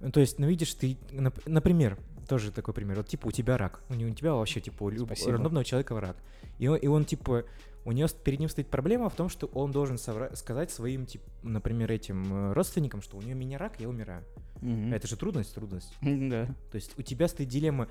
[0.00, 2.96] Ну, То есть, ну видишь, ты, нап- например, тоже такой пример.
[2.98, 3.82] Вот типа у тебя рак.
[3.88, 6.16] У, не у тебя вообще типа у любого рандомного человека рак.
[6.58, 7.44] И он, и он типа
[7.84, 11.24] у него перед ним стоит проблема в том, что он должен совра- сказать своим, типа,
[11.42, 14.22] например, этим э, родственникам, что у него меня рак, я умираю.
[14.60, 14.92] Мгм.
[14.92, 15.94] Это же трудность, трудность.
[16.02, 16.46] Да.
[16.70, 17.88] То есть у тебя стоит дилемма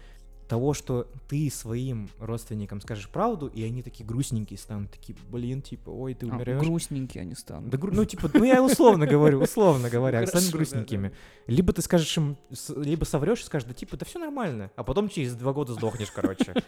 [0.48, 5.90] того, что ты своим родственникам скажешь правду, и они такие грустненькие станут, такие, блин, типа,
[5.90, 6.62] ой, ты А, умираешь.
[6.62, 7.70] грустненькие они станут.
[7.70, 11.12] Да, ну, типа, ну я условно говорю, условно говоря, станут да, грустненькими.
[11.48, 12.38] Либо ты скажешь им,
[12.76, 16.12] либо соврешь и скажешь, да типа, да все нормально, а потом через два года сдохнешь,
[16.12, 16.54] короче.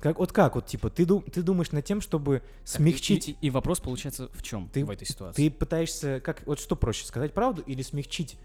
[0.00, 3.36] Как, вот как, вот, типа, ты, ду- ты думаешь над тем, чтобы смягчить, И, и-
[3.46, 5.48] и вопрос получается в чем Ты- в этой ситуации?
[5.48, 8.38] ты пытаешься, как, вот что проще, сказать правду или смягчить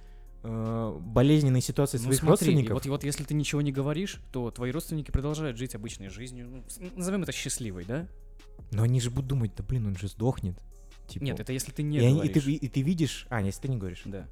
[0.44, 2.74] э, болезненные ситуации Ну, своих смотри, родственников?
[2.74, 6.48] Вот, вот если ты ничего не говоришь, то твои родственники продолжают жить обычной жизнью.
[6.50, 6.64] Ну,
[6.96, 8.08] назовем это счастливой, да?
[8.72, 10.58] Но они же будут думать, да блин, он же сдохнет.
[11.08, 12.44] Типа, Нет, это если ты не и, они- и говоришь.
[12.44, 14.04] ты, и ты видишь, а, если ты не говоришь.
[14.06, 14.28] Да.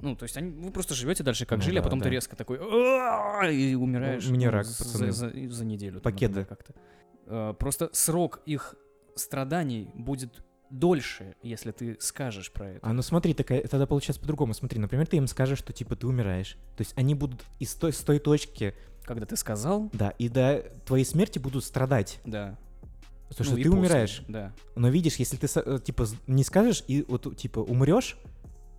[0.00, 2.04] Ну, то есть они, вы просто живете дальше, как Ну жили, а да, потом да.
[2.04, 4.26] ты резко такой и умираешь.
[4.28, 5.12] Меня ну, рак, за- пацаны.
[5.12, 6.00] За, за- за неделю.
[6.00, 6.44] Пакеты.
[6.44, 6.74] как-то.
[7.26, 8.74] Э, Просто срок их
[9.14, 10.44] страданий будет
[10.78, 12.80] дольше, если ты скажешь про это.
[12.82, 14.54] А ну смотри, такая, тогда получается по-другому.
[14.54, 16.56] Смотри, например, ты им скажешь, что типа ты умираешь.
[16.76, 20.64] То есть они будут из той, с той точки, Когда ты сказал, да, и до
[20.86, 22.20] твоей смерти будут страдать.
[22.24, 22.56] да.
[23.28, 24.22] Потому Ну, что ты после, умираешь.
[24.28, 24.52] Да.
[24.76, 28.16] Но видишь, если ты э, типа не скажешь и вот типа умрешь,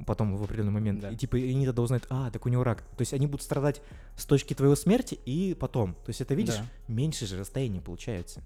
[0.06, 1.10] потом в определенный момент, Да.
[1.10, 2.82] и типа и они тогда узнают, а, так у него рак.
[2.96, 3.82] То есть они будут страдать
[4.16, 5.93] с точки твоей смерти и потом.
[5.96, 6.66] То есть это видишь, Да.
[6.88, 8.43] меньше же расстояние получается.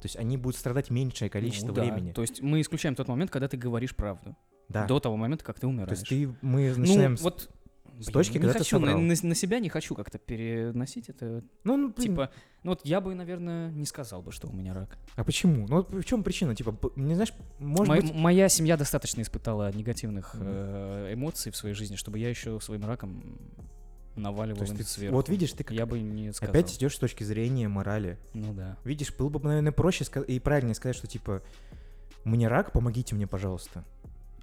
[0.00, 1.82] То есть они будут страдать меньшее количество Ну да.
[1.82, 2.12] времени.
[2.12, 4.36] То есть мы исключаем тот момент, когда ты говоришь правду.
[4.68, 4.86] да.
[4.86, 5.90] До того момента, как ты То умираешь.
[5.98, 7.12] есть ты, мы начинаем...
[7.12, 7.50] ну, с- вот
[7.98, 9.02] с блин, точки, не когда ты хочу, на, соврал.
[9.02, 11.42] на- на себя не хочу как-то переносить это.
[11.64, 12.30] Ну, ну, блин, Типа,
[12.62, 14.96] ну вот я бы, наверное, не сказал бы, что у меня рак.
[15.16, 15.66] А почему?
[15.66, 16.54] Ну, вот в чем причина?
[16.54, 18.14] Типа, не знаешь, может Мо- быть...
[18.14, 20.42] Моя семья достаточно испытала негативных Мгм.
[20.46, 23.36] э, эмоций в своей жизни, чтобы я еще своим раком
[24.18, 25.16] наваливал То есть им ты- сверху.
[25.16, 26.50] вот видишь, ты как- Я бы не сказал.
[26.52, 28.18] Опять идешь с точки зрения морали.
[28.34, 28.76] Ну да.
[28.84, 31.42] Видишь, было бы, наверное, проще и правильнее сказать, что типа,
[32.24, 33.84] мне рак, помогите мне, пожалуйста.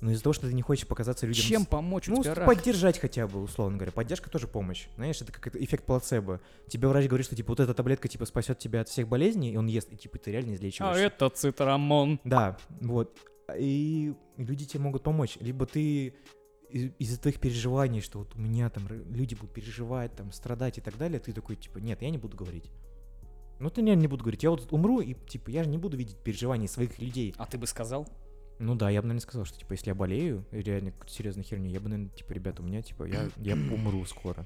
[0.01, 1.41] Но из-за того, что ты не хочешь показаться людям...
[1.43, 2.07] Чем помочь?
[2.07, 2.45] Ну, с- рак.
[2.45, 3.91] поддержать хотя бы, условно говоря.
[3.93, 4.87] Поддержка тоже помощь.
[4.97, 6.41] Знаешь, это как эффект плацебо.
[6.67, 9.57] Тебе врач говорит, что типа вот эта таблетка типа спасет тебя от всех болезней, и
[9.57, 11.01] он ест, и типа ты реально А излечиваешься.
[11.03, 12.19] это цитрамон.
[12.25, 13.17] Да, вот.
[13.57, 15.37] И люди тебе могут помочь.
[15.39, 16.15] Либо ты
[16.69, 20.97] из-за твоих переживаний, что вот у меня там люди будут переживать, там, страдать и так
[20.97, 22.71] далее, ты такой, типа, нет, я не буду говорить.
[23.59, 24.43] Ну, ты не, не буду говорить.
[24.43, 27.33] Я вот умру, и, типа, я же не буду видеть переживаний своих людей.
[27.37, 28.07] А ты бы сказал?
[28.59, 31.71] Ну да, я бы, наверное, сказал, что, типа, если я болею, реально какой-то серьезной херней,
[31.71, 34.45] я бы, наверное, типа, ребята, у меня, типа, я, я умру скоро.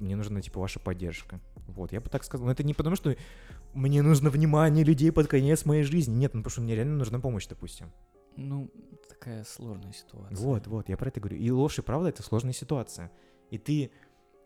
[0.00, 1.40] Мне нужна, типа, ваша поддержка.
[1.68, 2.46] Вот, я бы так сказал.
[2.46, 3.16] Но это не потому, что
[3.72, 6.14] мне нужно внимание людей под конец моей жизни.
[6.14, 7.92] Нет, ну, потому что мне реально нужна помощь, допустим.
[8.36, 8.70] Ну,
[9.14, 10.36] такая сложная ситуация.
[10.36, 11.36] Вот, вот, я про это говорю.
[11.36, 13.10] И ложь и правда это сложная ситуация.
[13.50, 13.90] И ты,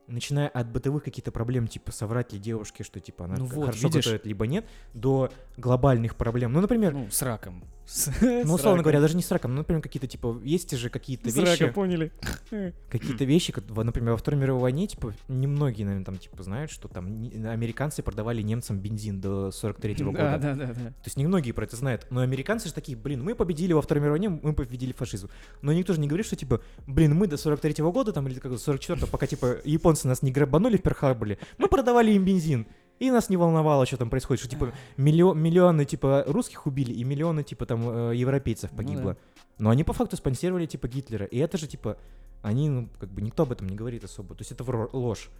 [0.08, 3.88] начиная от бытовых каких-то проблем, типа соврать ли девушке, что типа она Ну вот, хорошо
[3.88, 4.04] видишь?
[4.04, 6.52] готовит, либо нет, до глобальных проблем.
[6.52, 7.64] Ну, например, ну, Ну, с раком.
[7.86, 8.82] С- условно с раком.
[8.82, 11.72] говоря, даже не с раком, ну, например, какие-то, типа, есть же какие-то С вещи, рака,
[11.72, 12.12] поняли?
[12.90, 17.06] какие-то вещи, например, во Второй мировой войне, типа, немногие, наверное, там, типа, знают, что там
[17.06, 20.38] американцы продавали немцам бензин до 43-го года.
[20.40, 20.74] Да, да, да, да.
[20.74, 22.06] То есть немногие про это знают.
[22.10, 25.30] Но американцы же такие, блин, мы победили во Второй мировой войне, мы победили фашизм.
[25.62, 28.52] Но никто же не говорит, что типа, блин, мы до 43-го года там или как
[28.52, 32.66] 44-го, пока типа японцы нас не грабанули в Перхарборе, мы продавали им бензин.
[32.98, 37.04] И нас не волновало, что там происходит, что типа миллио- миллионы типа русских убили и
[37.04, 39.16] миллионы типа там э, европейцев Ну погибло.
[39.58, 41.24] Но они по факту спонсировали типа Гитлера.
[41.26, 41.96] И это же типа
[42.42, 44.34] они, ну, как бы никто об этом не говорит особо.
[44.34, 45.30] То есть это ложь.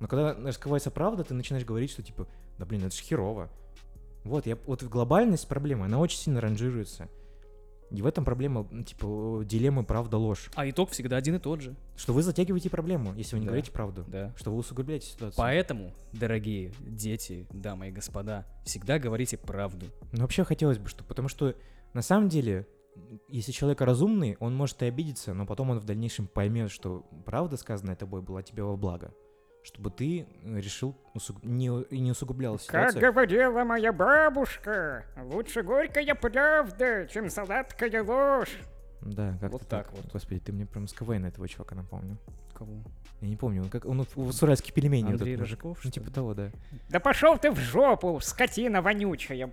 [0.00, 2.26] Но когда раскрывается правда, ты начинаешь говорить, что типа,
[2.58, 3.50] да блин, это же херово.
[4.24, 7.08] Вот, я, вот глобальность проблемы, она очень сильно ранжируется.
[7.92, 10.50] И в этом проблема, типа, дилемма правда-ложь.
[10.54, 11.74] А итог всегда один и тот же.
[11.96, 13.50] Что вы затягиваете проблему, если вы не Да.
[13.50, 14.04] говорите правду.
[14.08, 14.32] Да.
[14.36, 15.36] Что вы усугубляете ситуацию.
[15.36, 19.86] Поэтому, дорогие дети, дамы и господа, всегда говорите правду.
[20.12, 21.04] Ну, вообще хотелось бы, что...
[21.04, 21.54] Потому что,
[21.92, 22.66] на самом деле,
[23.28, 27.56] если человек разумный, он может и обидеться, но потом он в дальнейшем поймет, что правда
[27.56, 29.12] сказанная тобой была тебе во благо.
[29.64, 33.00] Чтобы ты э, решил усуг- не, и не усугублял Как ситуацию.
[33.00, 38.56] говорила моя бабушка, лучше горькая правда, чем сладкая ложь.
[39.02, 40.04] Да, как Вот так вот.
[40.12, 42.16] Господи, ты мне прям с КВН этого чувака напомнил.
[42.54, 42.82] Кого?
[43.20, 45.04] Я не помню, он как он вот в уральских пельменей.
[45.04, 45.62] вот Андрей этот мужик.
[45.64, 46.50] Рожков, Ну, типа того, да.
[46.88, 49.52] Да пошел ты в жопу, скотина вонючая,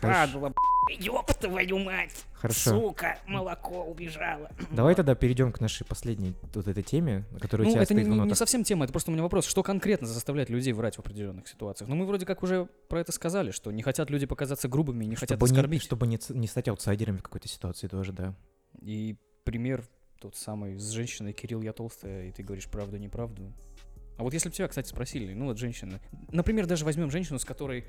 [0.00, 0.32] Хорошо.
[0.32, 0.52] падла,
[0.88, 2.70] ёб твою мать, Хорошо.
[2.70, 4.50] сука, молоко убежало.
[4.70, 8.00] Давай тогда перейдем к нашей последней вот этой теме, которая у Ну, тебя это не,
[8.02, 10.72] стоит в не- не совсем тема, это просто у меня вопрос, что конкретно заставляет людей
[10.72, 11.88] врать в определенных ситуациях.
[11.88, 15.16] Ну, мы вроде как уже про это сказали, что не хотят люди показаться грубыми, не
[15.16, 15.82] хотят чтобы не, оскорбить.
[15.82, 18.34] чтобы не, не стать аутсайдерами в какой-то ситуации тоже, да.
[18.80, 19.84] И пример
[20.20, 23.52] тот самый с женщиной «Кирилл, я толстая», и ты говоришь правду, неправду.
[24.18, 27.44] А вот если бы тебя, кстати, спросили, ну вот женщина, например, даже возьмем женщину, с
[27.44, 27.84] которой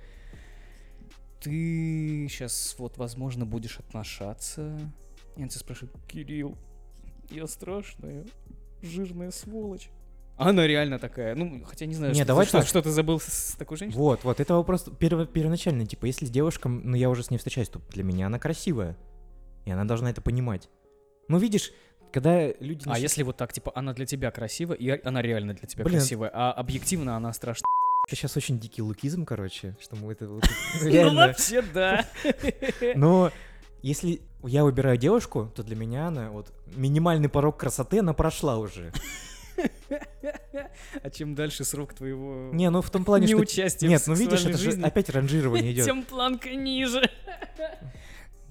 [1.39, 4.77] ты сейчас вот, возможно, будешь отношаться,
[5.35, 6.57] и она тебя спрашивает, Кирилл,
[7.29, 8.25] я страшная,
[8.81, 9.89] жирная сволочь.
[10.37, 12.67] Она реально такая, ну, хотя не знаю, Не, что, давай что, так.
[12.67, 13.97] что ты забыл с, с такой женщиной.
[13.97, 17.37] Вот, вот, это вопрос перво- первоначальный, типа, если с девушком, ну, я уже с ней
[17.37, 18.95] встречаюсь, то для меня она красивая,
[19.65, 20.69] и она должна это понимать.
[21.27, 21.71] Ну, видишь,
[22.11, 22.83] когда люди...
[22.85, 25.97] А если вот так, типа, она для тебя красивая, и она реально для тебя Блин.
[25.97, 27.65] красивая, а объективно она страшная.
[28.07, 30.27] Это сейчас очень дикий лукизм, короче, что мы это
[30.81, 32.07] Ну, вообще, да.
[32.95, 33.33] Но
[33.81, 38.93] если я выбираю девушку, то для меня она вот минимальный порог красоты, она прошла уже.
[41.01, 43.87] А чем дальше срок твоего Не, ну в том плане, что...
[43.87, 45.85] Нет, ну видишь, это же опять ранжирование идет.
[45.85, 47.09] тем планка ниже.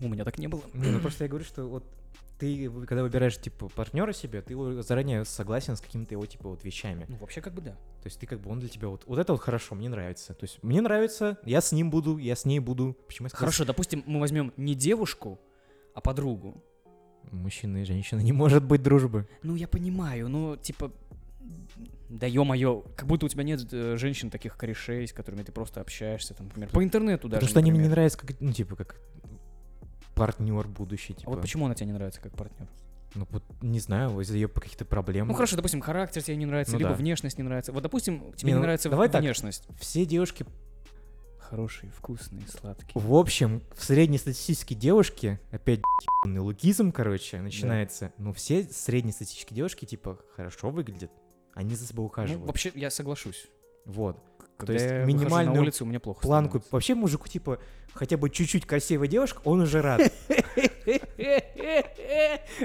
[0.00, 0.62] У меня так не было.
[0.74, 1.84] Не, ну просто я говорю, что вот
[2.38, 7.06] ты, когда выбираешь, типа, партнера себе, ты заранее согласен с какими-то его, типа, вот вещами.
[7.08, 7.72] Ну, вообще, как бы да.
[7.72, 10.34] То есть ты как бы, он для тебя вот, вот это вот хорошо, мне нравится.
[10.34, 12.96] То есть мне нравится, я с ним буду, я с ней буду.
[13.06, 15.40] Почему я сказал, Хорошо, допустим, мы возьмем не девушку,
[15.94, 16.62] а подругу.
[17.32, 19.26] Мужчина и женщина не может быть дружбы.
[19.42, 20.92] Ну, я понимаю, ну, типа,
[22.08, 25.80] да ё-моё, как будто у тебя нет э, женщин таких корешей, с которыми ты просто
[25.80, 27.96] общаешься, там, например, по интернету даже, Потому что они мне не например.
[27.96, 29.00] нравятся, как, ну, типа, как
[30.16, 31.30] партнер будущий, типа.
[31.30, 32.66] А вот почему она тебе не нравится как партнер?
[33.14, 35.28] Ну, вот, не знаю, из-за ее каких-то проблем.
[35.28, 36.96] Ну хорошо, допустим, характер тебе не нравится, Ну либо да.
[36.96, 37.72] внешность не нравится.
[37.72, 39.20] Вот, допустим, тебе Не, не ну, нравится давай так.
[39.22, 39.66] внешность.
[39.78, 40.44] Все девушки,
[41.38, 42.90] Хороший, вкусный, сладкий.
[42.98, 45.80] в общем, в среднестатистические девушки, опять
[46.24, 48.12] ебаный лукизм, короче, начинается.
[48.18, 51.12] Ну, все среднестатистические девушки, типа, хорошо выглядят.
[51.54, 52.46] Они за собой Ну, ухаживают.
[52.46, 53.46] вообще, я соглашусь.
[53.84, 54.20] Вот.
[54.56, 56.50] Когда есть я выхожу на минимальную улицу, мне плохо Планку.
[56.50, 56.72] становится.
[56.72, 57.58] Вообще мужику, типа,
[57.92, 60.12] хотя бы чуть-чуть красивая девушка, он уже рад.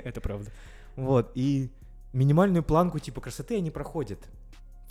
[0.04, 0.52] Это правда.
[0.96, 1.32] Вот.
[1.36, 1.70] И
[2.14, 4.20] минимальную планку, типа, красоты они проходят.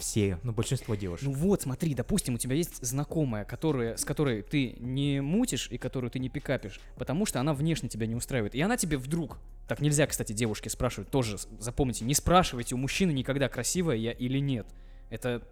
[0.01, 1.27] Все, ну, большинство девушек.
[1.29, 5.77] Ну вот, смотри, допустим, у тебя есть знакомая, которая, с которой ты не мутишь и
[5.77, 8.55] которую ты не пикапишь, потому что она внешне тебя не устраивает.
[8.55, 9.37] И она тебе вдруг,
[9.69, 14.39] так нельзя, кстати, девушке спрашивать, тоже запомните, не спрашивайте у мужчины никогда, красивая я или
[14.39, 14.67] нет.
[15.11, 15.43] Это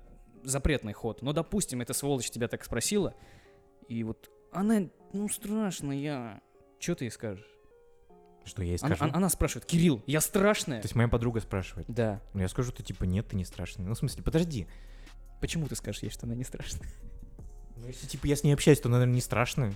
[0.44, 1.22] запретный ход.
[1.22, 3.14] Но, допустим, эта сволочь тебя так спросила,
[3.88, 6.40] и вот она, ну, страшная.
[6.78, 7.46] Что ты ей скажешь?
[8.44, 9.04] Что я ей скажу?
[9.04, 10.80] она- она спрашивает, Кирилл, я страшная?
[10.80, 11.86] То есть моя подруга спрашивает.
[11.88, 12.22] Да.
[12.32, 13.84] Ну, я скажу, ты типа, нет, ты не страшный.
[13.84, 14.66] Ну, в смысле, подожди.
[15.40, 16.88] Почему ты скажешь ей, что она не страшная?
[17.76, 19.72] Ну, если, типа, я с ней общаюсь, то, наверное, не страшно.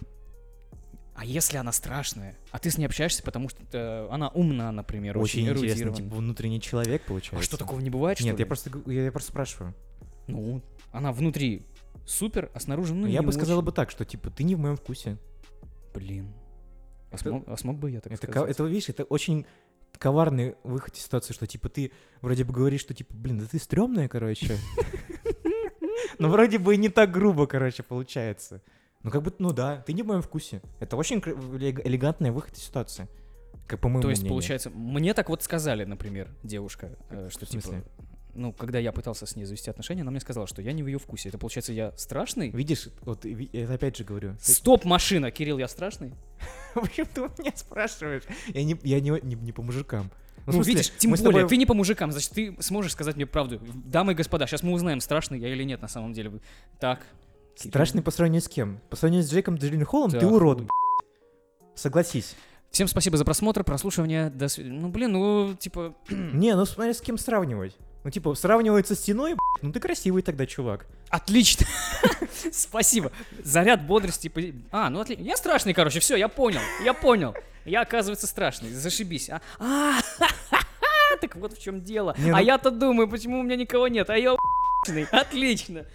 [1.14, 5.18] А если она страшная, а ты с ней общаешься, потому что э, она умна, например,
[5.18, 7.38] очень, Очень интересно, типа, внутренний человек, получается.
[7.38, 8.42] А что такого не бывает, что Нет, ли?
[8.42, 9.74] я просто, я, я просто спрашиваю.
[10.26, 10.62] Ну,
[10.92, 11.66] она внутри
[12.06, 13.62] супер, а снаружи, ну, я не бы очень.
[13.62, 15.18] бы так, что, типа, ты не в моем вкусе.
[15.94, 16.32] Блин.
[17.10, 18.50] А, Это- смог, а смог бы я так Это, сказать?
[18.50, 19.46] это, видишь, это очень
[19.98, 21.92] коварный выход из ситуации, что, типа, ты
[22.22, 24.56] вроде бы говоришь, что, типа, блин, да ты стрёмная, короче.
[26.18, 28.62] Но вроде бы и не так грубо, короче, получается.
[29.02, 30.62] Ну, как бы, ну да, ты не в моем вкусе.
[30.80, 33.08] Это очень элегантный выход из ситуации.
[33.66, 34.34] Как по моему То есть, мнению.
[34.34, 37.82] получается, мне так вот сказали, напрер, девушка, э, что типа...
[38.34, 40.86] Ну, когда я пытался с ней завести отношения, она мне сказала, что я не в
[40.86, 41.28] ее вкусе.
[41.28, 42.50] Это получается, я страшный?
[42.50, 44.36] Видишь, вот это опять же говорю.
[44.40, 45.30] Стоп, машина!
[45.30, 46.14] Кирилл, я страшный?
[46.74, 48.22] Почему ты у меня спрашиваешь?
[48.48, 50.10] Я не, я не, не, не по мужикам.
[50.38, 53.16] Ну, Ну, смысле, видишь, тем более, тобой- ты не по мужикам, значит, ты сможешь сказать
[53.16, 53.60] мне правду.
[53.84, 56.40] Дамы и господа, сейчас мы узнаем, страшный я или нет на самом деле.
[56.80, 57.00] Так,
[57.54, 58.80] Страшный по сравнению с кем?
[58.88, 60.66] По сравнению с Джейком Джилленхолом ты Да, урод, хуй.
[60.66, 61.78] б***ь.
[61.78, 62.34] Согласись.
[62.70, 64.30] Всем спасибо за просмотр, прослушивание.
[64.30, 65.94] До сви- Ну, блин, ну, типа...
[66.10, 67.76] Не, ну смотри, с кем сравнивать.
[68.04, 70.86] Ну, типа, сравнивается с стеной, ну ты красивый тогда, чувак.
[71.08, 71.66] Отлично!
[72.52, 73.12] Спасибо.
[73.44, 74.30] Заряд бодрости.
[74.72, 75.22] А, ну отлично.
[75.22, 76.60] Я страшный, короче, все, я понял.
[76.84, 77.34] Я понял.
[77.64, 78.72] Я, оказывается, страшный.
[78.72, 79.30] Зашибись.
[79.30, 80.00] А, А,
[81.20, 82.14] так вот в чем дело.
[82.18, 84.10] Не, А ну- я-то думаю, почему у меня никого нет.
[84.10, 84.34] А я.
[85.12, 85.86] Отлично.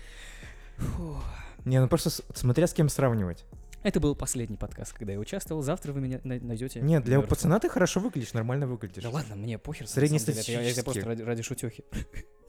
[0.77, 1.17] Фу.
[1.65, 3.43] Не, ну просто смотря с кем сравнивать.
[3.87, 5.61] Это был последний подкаст, когда я участвовал.
[5.61, 6.81] Завтра вы меня най- найдете.
[6.81, 7.29] Нет, для наверху.
[7.29, 9.01] пацана ты хорошо выглядишь, нормально выглядишь.
[9.01, 9.87] Да ладно, мне похер.
[10.33, 11.85] это я- Я, просто ради, ради шутехи.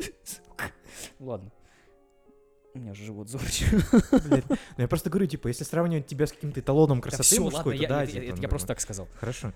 [1.21, 1.53] Ладно.
[2.75, 3.69] У меня же живот зорчит.
[4.11, 4.43] Ну,
[4.79, 7.83] я просто говорю, типа, если сравнивать тебя с каким-то эталоном красоты все, мужской, ладно, то
[7.83, 9.07] я, да, я- типа, я- ну, я просто так сказал.
[9.15, 9.53] Хорошо.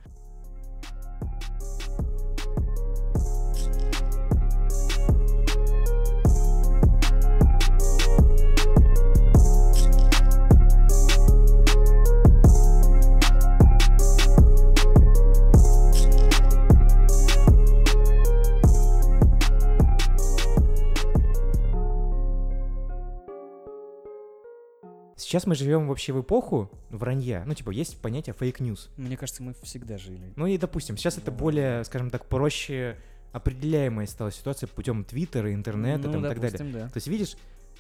[25.32, 27.42] Сейчас мы живем вообще в эпоху вранья.
[27.46, 28.90] Ну, типа, есть понятие fake news.
[28.98, 30.30] Мне кажется, мы всегда жили.
[30.36, 32.98] Ну и, допустим, сейчас это более, скажем так, проще
[33.32, 36.58] определяемая стала ситуация путем Твиттера, интернета ну, там, и так далее.
[36.58, 36.88] допустим, да.
[36.88, 37.36] То есть, видишь,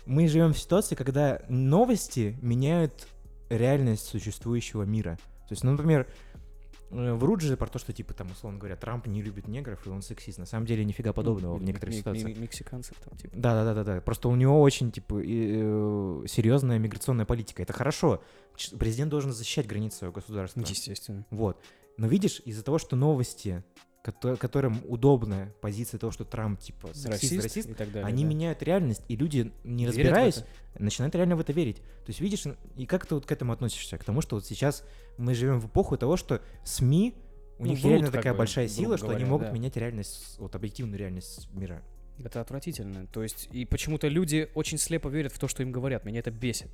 [0.06, 3.06] мы живем в ситуации, когда новости меняют
[3.50, 5.18] реальность существующего мира.
[5.46, 6.06] То есть, ну, например,
[6.92, 10.02] врут же про то, что, типа, там, условно говоря, Трамп не любит негров, и он
[10.02, 10.38] сексист.
[10.38, 12.36] На самом деле, нифига подобного Ну, в некоторых ситуациях.
[12.38, 13.34] Мексиканцев там, типа.
[13.36, 14.00] Да, да, да, да, да.
[14.00, 17.62] Просто у него очень, типа, и, э, серьезная миграционная политика.
[17.62, 18.22] Это хорошо.
[18.56, 20.60] Ч- Президент должен защищать границы своего государства.
[20.60, 21.26] Естественно.
[21.30, 21.62] Вот.
[21.96, 23.62] Но видишь, из-за того, что новости,
[24.02, 28.06] которым удобная позиция того, что Трамп, типа, сексист, Расист, расист, и так далее.
[28.06, 28.30] они да.
[28.30, 30.44] меняют реальность, и люди, не Верят разбираясь,
[30.78, 31.76] начинают реально в это верить.
[31.76, 32.44] То есть, видишь,
[32.76, 33.98] и как ты вот к этому относишься?
[33.98, 34.84] К тому, что вот сейчас
[35.18, 37.14] мы живем в эпоху того, что СМИ,
[37.58, 39.52] у Ну, них реально такая бы, большая сила, что они могут да.
[39.52, 41.82] менять реальность, вот объективную реальность мира.
[42.18, 43.06] Это отвратительно.
[43.06, 46.04] То есть, и почему-то люди очень слепо верят в то, что им говорят.
[46.04, 46.70] Меня это бесит.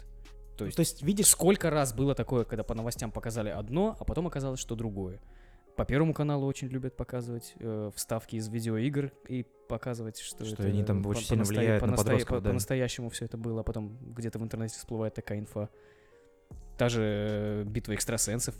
[0.56, 4.04] То есть, То есть, видишь, сколько раз было такое, когда по новостям показали одно, а
[4.04, 5.20] потом оказалось, что другое.
[5.78, 10.64] По Первому каналу очень любят показывать э, вставки из видеоигр и показывать, что, Что это
[10.64, 12.48] они там по- очень сильно по-настоя- влияют на по-настоя- подростков, по- да.
[12.50, 15.68] По-настоящему все это было, а потом где-то в интернете всплывает такая инфа.
[16.78, 18.56] Та же э, битва экстрасенсов,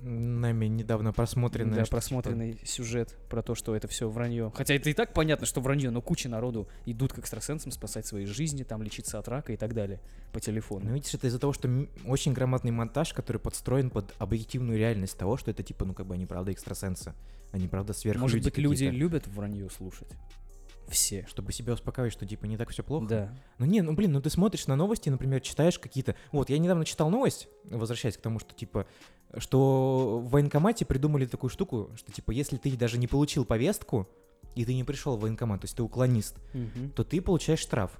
[0.00, 1.76] нами недавно просмотренная.
[1.76, 4.52] да, что, просмотренный сюжет про то, что это все вранье.
[4.54, 8.26] Хотя это и так понятно, что вранье, но куча народу идут к экстрасенсам спасать свои
[8.26, 10.00] жизни, там лечиться от рака и так далее
[10.32, 10.86] по телефону.
[10.86, 11.68] Ну, видишь, это из-за того, что
[12.06, 16.14] очень грамотный монтаж, который подстроен под объективную реальность того, что это типа, ну, как бы
[16.14, 17.14] они правда экстрасенсы,
[17.52, 20.08] они правда сверхлюди Может быть, люди любят вранье слушать?
[20.88, 21.26] Все.
[21.28, 23.06] Чтобы себя успокаивать, что типа не так все плохо.
[23.06, 23.34] Да.
[23.58, 26.14] Ну не, ну блин, ну ты смотришь на новости, например, читаешь какие-то.
[26.32, 28.86] Вот, я недавно читал новость, возвращаясь к тому, что типа,
[29.38, 34.08] что в военкомате придумали такую штуку, что типа, если ты даже не получил повестку,
[34.54, 36.36] и ты не пришел в военкомат, то есть ты уклонист,
[36.94, 37.90] то ты получаешь штраф.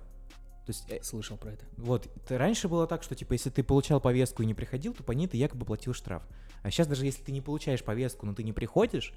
[0.66, 1.64] То есть, э, Слышал про это.
[1.76, 5.02] вот, это раньше было так, что, типа, если ты получал повестку и не приходил, то
[5.02, 6.22] по ней ты якобы платил штраф.
[6.62, 9.12] А сейчас даже если ты не получаешь повестку, но ты не приходишь,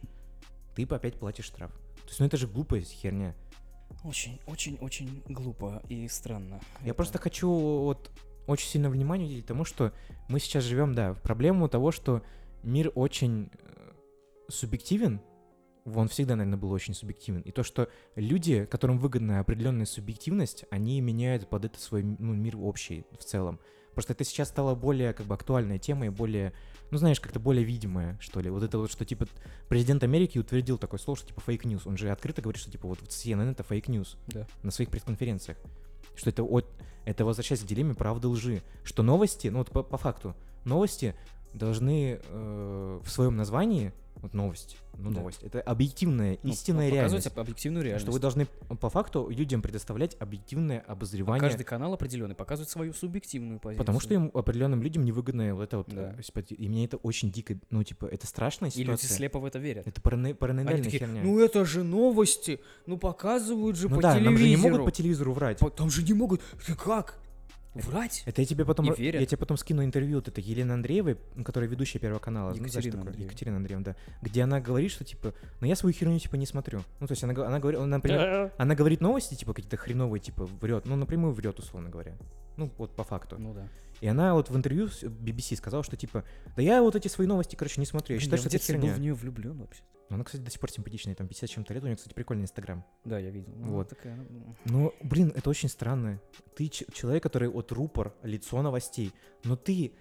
[0.75, 1.71] ты опять платишь штраф.
[2.01, 3.33] То есть, ну это же глупая херня.
[4.03, 6.59] Очень, очень, очень глупо и странно.
[6.81, 8.11] Я Это- просто хочу вот
[8.47, 9.93] очень сильно внимание уделить тому, что
[10.29, 12.23] мы сейчас живем, да, в проблему того, что
[12.63, 13.91] мир очень э,
[14.49, 15.21] субъективен,
[15.85, 17.41] он всегда, наверное, был очень субъективен.
[17.41, 22.57] И то, что люди, которым выгодна определенная субъективность, они меняют под это свой ну, мир
[22.57, 23.59] общий в целом.
[23.93, 26.53] Просто это сейчас стало более как бы актуальной темой, более,
[26.91, 28.49] ну знаешь, как-то более видимое, что ли.
[28.49, 29.27] Вот это вот, что типа
[29.69, 31.87] президент Америки утвердил такое слово, что типа fake news.
[31.87, 34.45] Он же открыто говорит, что типа вот CNN это fake news Да.
[34.61, 35.57] на своих пресс-конференциях.
[36.17, 36.65] Что это, от,
[37.05, 38.61] это возвращается к дилемме правды лжи.
[38.83, 41.15] Что новости, ну вот по, по факту, новости
[41.53, 43.91] должны э, в своем названии,
[44.21, 45.19] вот новость, ну Да.
[45.19, 47.27] новость, это объективная, Ну, истинная показывать реальность.
[47.27, 48.03] об- объективную реальность.
[48.05, 48.47] Что вы должны
[48.79, 51.39] по факту людям предоставлять объективное обозревание.
[51.39, 53.77] Каждый канал определенный показывает свою субъективную позицию.
[53.77, 55.89] Потому что им определенным людям невыгодно вот это вот.
[55.93, 56.15] Да.
[56.17, 56.41] э.
[56.55, 59.15] И мне это очень дико, ну типа, это страшная И люди ситуация.
[59.17, 59.85] слепо в это верят.
[59.85, 61.21] Это парано- Они параноидальная такие, херня.
[61.23, 64.39] ну это же новости, ну показывают же Ну по да, нам телевизору.
[64.43, 65.59] же не могут по телевизору врать.
[65.59, 66.41] По- Там же не могут.
[66.65, 67.19] Ты как?
[67.85, 68.23] Врать?
[68.25, 69.21] Это я тебе потом, р- верят.
[69.21, 72.53] я тебе потом скину интервью вот это Елены Андреевой, которая ведущая Первого канала.
[72.53, 73.01] Екатерина?
[73.01, 73.23] Андреева.
[73.23, 73.95] Екатерина Андреевна, да.
[74.21, 76.81] Где она говорит, что типа, ну я свою херню типа не смотрю.
[76.99, 80.45] Ну то есть она, она говорит, она, например, она говорит новости типа какие-то хреновые, типа
[80.45, 82.15] врет, ну напрямую врет, условно говоря.
[82.57, 83.37] Ну вот по факту.
[83.37, 83.67] Ну да.
[84.01, 86.23] И она вот в интервью с BBC сказала, что типа,
[86.55, 88.15] да я вот эти свои новости, короче, не смотрю.
[88.15, 88.93] Я считаю, я что это херня.
[88.93, 89.81] в нее влюблен вообще.
[90.09, 92.43] Она, кстати, до сих пор симпатичная, там 50 с чем-то лет, у нее, кстати, прикольный
[92.43, 92.85] инстаграм.
[93.03, 93.51] Да, я видел.
[93.57, 93.89] Ну, Вот.
[93.89, 96.21] такая, ну, Ну, блин, это очень странно.
[96.55, 99.11] Ты человек, который вот рупор, лицо новостей,
[99.43, 99.91] но ты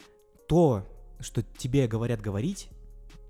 [0.48, 0.86] то,
[1.18, 2.68] что тебе говорят говорить,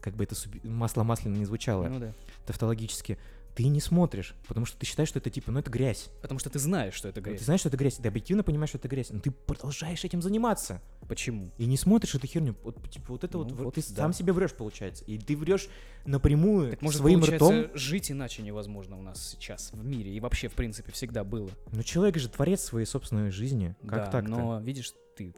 [0.02, 2.12] как бы это масло масляно не звучало, Ну да.
[2.46, 3.18] тавтологически,
[3.56, 6.10] ты не смотришь, потому что ты считаешь, что это типа, ну это грязь.
[6.20, 7.40] Потому что ты знаешь, что это Ты грязь.
[7.40, 10.82] знаешь, что это грязь, ты объективно понимаешь, что это грязь, но ты продолжаешь этим заниматься.
[11.08, 11.50] Почему?
[11.56, 12.54] И не смотришь эту херню.
[12.62, 14.02] Вот, типа, вот это Ну, вот, вот ты да.
[14.02, 15.04] сам себе врешь, получается.
[15.04, 15.68] И ты врешь
[16.04, 17.70] напрямую Так может, своим ртом.
[17.72, 20.12] жить иначе невозможно у нас сейчас в мире.
[20.12, 21.50] И вообще, в принципе, всегда было.
[21.72, 23.74] Ну, человек же творец своей собственной жизни.
[23.88, 24.30] Как да, так-то?
[24.30, 25.34] но видишь, ты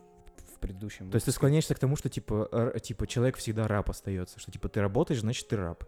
[0.56, 4.40] в предыдущем То есть ты склоняешься к тому, что типа, типа человек всегда раб остается,
[4.40, 5.84] что типа ты работаешь, значит ты раб.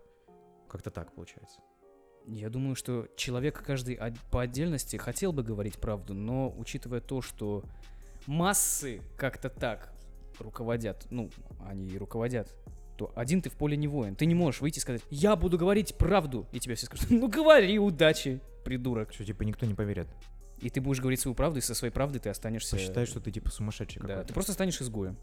[0.69, 1.59] Как-то так получается.
[2.27, 3.99] Я думаю, что человек каждый
[4.31, 7.65] по отдельности хотел бы говорить правду, но учитывая то, что
[8.27, 9.93] массы как-то так
[10.39, 11.31] руководят, ну,
[11.67, 12.55] они и руководят,
[12.97, 14.15] то один ты в поле не воин.
[14.15, 16.47] Ты не можешь выйти и сказать, я буду говорить правду.
[16.53, 19.13] И тебе все скажут, ну говори, удачи, придурок.
[19.13, 20.09] Что типа никто не поверит.
[20.61, 22.77] И ты будешь говорить свою правду, и со своей правдой ты останешься...
[22.77, 25.17] Посчитают, что ты типа сумасшедший Да, ты просто станешь изгоем.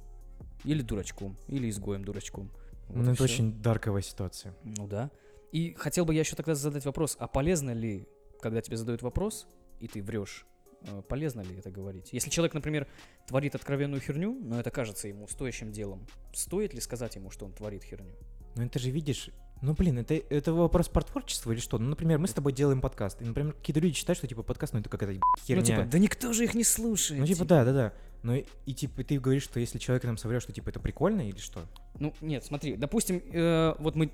[0.63, 2.49] Или дурачком, или изгоем-дурачком.
[2.87, 3.23] Вот ну это всё.
[3.25, 4.55] очень дарковая ситуация.
[4.63, 5.11] Ну да.
[5.57, 8.07] И хотел бы я еще тогда задать вопрос, а полезно ли,
[8.39, 9.47] когда тебе задают вопрос,
[9.79, 10.45] и ты врешь,
[10.83, 12.09] э, полезно ли это говорить?
[12.11, 12.87] Если человек, например,
[13.25, 17.53] творит откровенную херню, но это кажется ему стоящим делом, стоит ли сказать ему, что он
[17.53, 18.13] творит херню?
[18.55, 19.31] Ну это же видишь,
[19.63, 21.79] ну блин, это, это вопрос про творчество или что?
[21.79, 24.73] Ну, например, мы с тобой делаем подкаст, и, например, какие-то люди считают, что типа подкаст,
[24.73, 25.61] ну это какая-то херня.
[25.61, 27.19] Ну типа, да никто же их не слушает.
[27.19, 27.93] Ну, типа, да, да, да.
[28.23, 31.27] Но и, и, типа ты говоришь, что если человек нам соврет, что типа это прикольно
[31.27, 31.65] или что?
[31.99, 34.11] Ну, нет, смотри, допустим, э, вот мы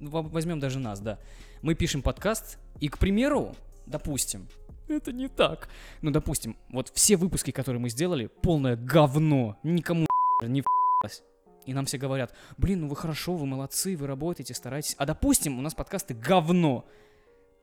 [0.00, 1.18] возьмем даже нас, да.
[1.62, 3.54] Мы пишем подкаст, и, к примеру,
[3.86, 4.48] допустим,
[4.88, 5.68] это не так.
[6.02, 9.58] Ну, допустим, вот все выпуски, которые мы сделали, полное говно.
[9.62, 10.06] Никому
[10.42, 11.22] не в***лось.
[11.64, 14.94] И нам все говорят, блин, ну вы хорошо, вы молодцы, вы работаете, стараетесь.
[14.98, 16.86] А допустим, у нас подкасты говно.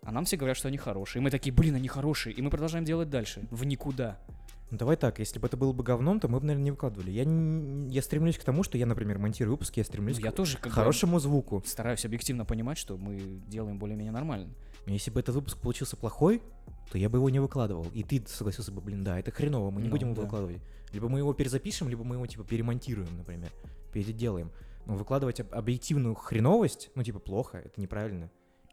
[0.02, 1.22] А нам все говорят, что они хорошие.
[1.22, 2.36] И мы такие, блин, они хорошие.
[2.36, 3.48] И мы продолжаем делать дальше.
[3.50, 4.20] В никуда.
[4.74, 7.12] Ну давай так, если бы это было бы говном, то мы бы, наверное, не выкладывали.
[7.12, 7.26] Я,
[7.92, 10.58] я стремлюсь к тому, что я, например, монтирую выпуски, я Ну, стремлюсь я к тоже
[10.58, 11.62] как хорошему звуку.
[11.64, 14.52] стараюсь объективно понимать, что мы делаем более-менее нормально.
[14.88, 16.42] Если бы этот выпуск получился плохой,
[16.92, 17.86] то я бы его не выкладывал.
[17.94, 20.22] И ты согласился бы, блин, да, это хреново, мы не Ну, будем его да.
[20.24, 20.58] выкладывать.
[20.92, 23.52] Либо мы его перезапишем, либо мы его, типа, перемонтируем, например,
[23.94, 24.52] переделаем.
[24.88, 28.32] Но выкладывать об- объективную хреновость, ну, типа, плохо, это неправильно.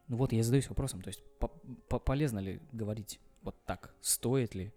[0.08, 1.48] Ну вот, я задаюсь вопросом, то есть по-
[1.90, 3.92] по- полезно ли говорить вот так?
[4.00, 4.72] Стоит ли?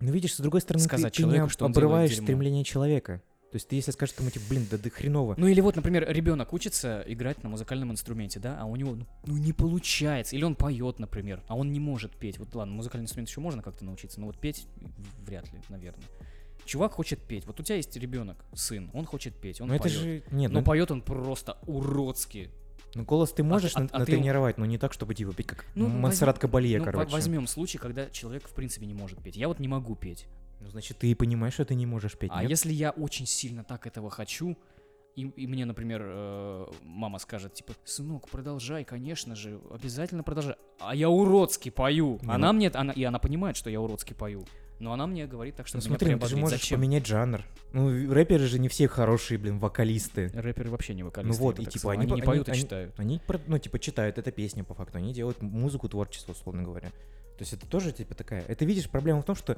[0.00, 2.16] Но видишь, с другой стороны, ты- Сказать ты, не человеку, об- что он делает обрываешь
[2.16, 3.22] стремление человека.
[3.50, 5.34] То есть ты если скажешь ему, типа, блин, да ты хреново.
[5.38, 9.06] Ну или вот, например, ребенок учится играть на музыкальном инструменте, да, а у него ну,
[9.24, 10.36] ну, не получается.
[10.36, 12.38] Или он поет, например, а он не может петь.
[12.38, 14.66] Вот ладно, музыкальный инструмент еще можно как-то научиться, но вот петь
[15.24, 16.04] вряд ли, наверное.
[16.66, 17.46] Чувак хочет петь.
[17.46, 19.94] Вот у тебя есть ребенок, сын, он хочет петь, он ну это поет.
[19.94, 20.22] же...
[20.30, 22.50] Нет, Но ну, поет он просто уродски.
[22.94, 25.46] Ну, голос ты можешь а- на- а ты- натренировать, но не так, чтобы, типа, петь
[25.46, 27.10] как Ну, Монсеррат возьм- Кабалье, ну, короче.
[27.12, 29.36] возьмем случай, когда человек в принципе не может петь.
[29.36, 30.26] Я вот не могу петь.
[30.60, 32.50] Ну, значит, ты понимаешь, что ты не можешь петь, А нет?
[32.50, 34.56] если я очень сильно так этого хочу,
[35.14, 40.56] и, и мне, например, э, мама скажет, типа, сынок, продолжай, конечно же, обязательно продолжай.
[40.80, 42.18] А я уродски пою.
[42.22, 44.44] Не, она ну- мне, она, и она понимает, что я уродски пою.
[44.78, 46.78] Но она мне говорит так, что Ну смотри, ну, ты же можешь Зачем?
[46.78, 47.42] поменять жанр.
[47.72, 50.30] Ну, рэперы же не все хорошие, блин, вокалисты.
[50.34, 51.42] Рэперы вообще не Ну вокалисты.
[51.42, 51.90] вот, я бы и типа сказал.
[51.92, 52.94] они, они, не они- поют, а они- читают.
[52.96, 56.88] Они, про- ну, типа, читают, это песня по факту, они делают музыку, творчество, условно говоря.
[56.90, 58.44] То есть это тоже, типа, такая...
[58.46, 59.56] Это, видишь, проблема в том, что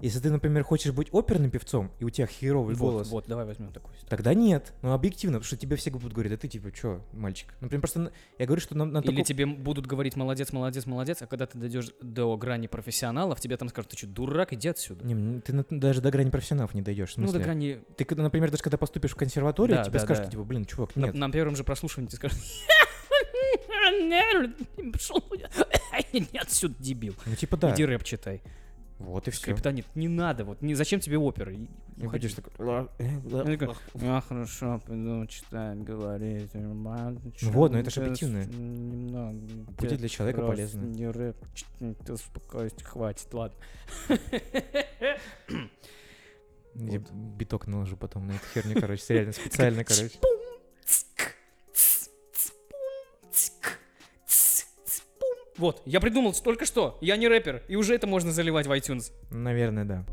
[0.00, 3.44] если ты, например, хочешь быть оперным певцом, и у тебя херовый Вот, голос, вот, давай
[3.46, 4.10] возьмем такую ситуацию.
[4.10, 4.72] тогда нет.
[4.82, 7.54] Ну, объективно, потому что тебе все будут говорить, да ты, типа, чё, мальчик?
[7.60, 10.86] Например, просто на- я говорю, что на, на Или таком- тебе будут говорить молодец, молодец,
[10.86, 14.68] молодец, а когда ты дойдешь до грани профессионалов, тебе там скажут, ты что, дурак, иди
[14.68, 15.04] отсюда.
[15.06, 17.16] Не, м, ты на- даже до грани профессионалов не дойдешь.
[17.16, 17.80] Ну, до грани...
[17.96, 20.30] Ты, например, даже когда поступишь в консерваторию, Да, тебе да, скажут, да.
[20.30, 21.14] типа, блин, чувак, На, нет.
[21.14, 22.38] на первом же прослушивании тебе скажут...
[24.92, 25.22] Пошел
[26.12, 27.14] Иди отсюда, дебил.
[27.26, 27.72] Ну, типа, да.
[27.74, 28.42] Иди рэп читай.
[29.04, 29.42] Вот и все.
[29.42, 29.86] Скриптонит.
[29.94, 30.62] Не надо, вот.
[30.62, 31.18] Не, зачем тебе
[31.96, 32.26] Не уходи.
[32.26, 32.52] будешь такой...
[34.02, 36.50] «А, хорошо, пойду читать, говорить.
[36.54, 38.44] Ну вот, но это ж объективно.
[38.44, 39.38] Немного.
[39.78, 40.82] Будет для человека полезно.
[40.84, 41.36] Не рэп,
[42.08, 43.56] успокойся, хватит, ладно.
[46.76, 50.18] Я биток наложу потом на эту херню, короче, реально специально, короче.
[55.56, 59.12] Вот, я придумал только что, я не рэпер, и уже это можно заливать в iTunes.
[59.30, 60.06] Наверное, да.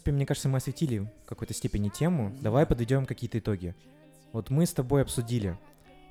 [0.00, 2.36] Принципе, мне кажется, мы осветили в какой-то степени тему.
[2.40, 3.74] Давай подведем какие-то итоги.
[4.32, 5.58] Вот мы с тобой обсудили,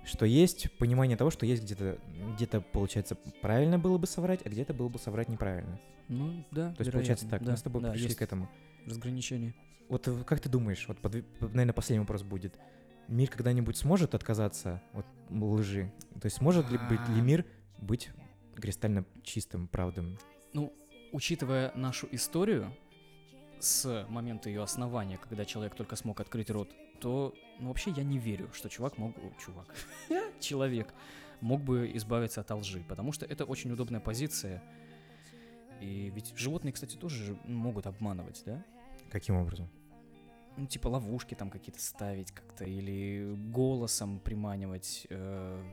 [0.05, 1.97] что есть понимание того, что есть где-то,
[2.35, 5.79] где-то получается, правильно было бы соврать, а где-то было бы соврать неправильно.
[6.07, 8.49] Ну, да, То есть, получается так, да, мы с тобой да, пришли к этому.
[8.85, 9.53] разграничение.
[9.87, 10.97] Вот э, как ты думаешь, вот,
[11.41, 12.59] наверное, последний вопрос будет.
[13.07, 15.91] Мир когда-нибудь сможет отказаться от лжи?
[16.21, 17.45] То есть сможет ли быть ли мир
[17.79, 18.09] быть
[18.55, 20.17] кристально чистым, правдым?
[20.53, 20.73] Ну,
[21.11, 22.71] учитывая нашу историю
[23.59, 28.17] с момента ее основания, когда человек только смог открыть рот, то ну, вообще я не
[28.17, 29.17] верю, что чувак мог...
[29.17, 29.73] о, Чувак.
[30.39, 30.93] Человек
[31.41, 34.61] мог бы избавиться от лжи, потому что это очень удобная позиция.
[35.81, 38.63] И ведь животные, кстати, тоже же могут обманывать, да?
[39.09, 39.69] Каким образом?
[40.57, 45.63] Ну, типа ловушки там какие-то ставить как-то, или голосом приманивать, э,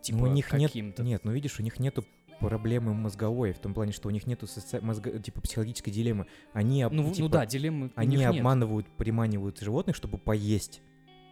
[0.00, 1.04] типа ну, у них нет, каким-то.
[1.04, 2.04] нет, ну видишь, у них нету
[2.40, 6.26] проблемы мозговой, в том плане, что у них нету соци- мозго- типа психологической дилеммы.
[6.52, 8.36] Они, Ну, ну типа, да, дилеммы они них нет.
[8.36, 10.82] обманывают, приманивают животных, чтобы поесть.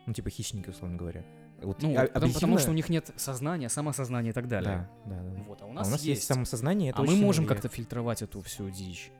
[0.06, 1.24] Ну, типа хищники, условно говоря.
[1.60, 4.88] Вот Ну, а- потому, потому что у них нет сознания, самосознания и так далее.
[5.06, 5.42] Да, да, да.
[5.46, 8.22] Вот, а у А нас, у нас есть самосознание, это а мы можем как-то фильтровать
[8.22, 9.10] эту всю дичь.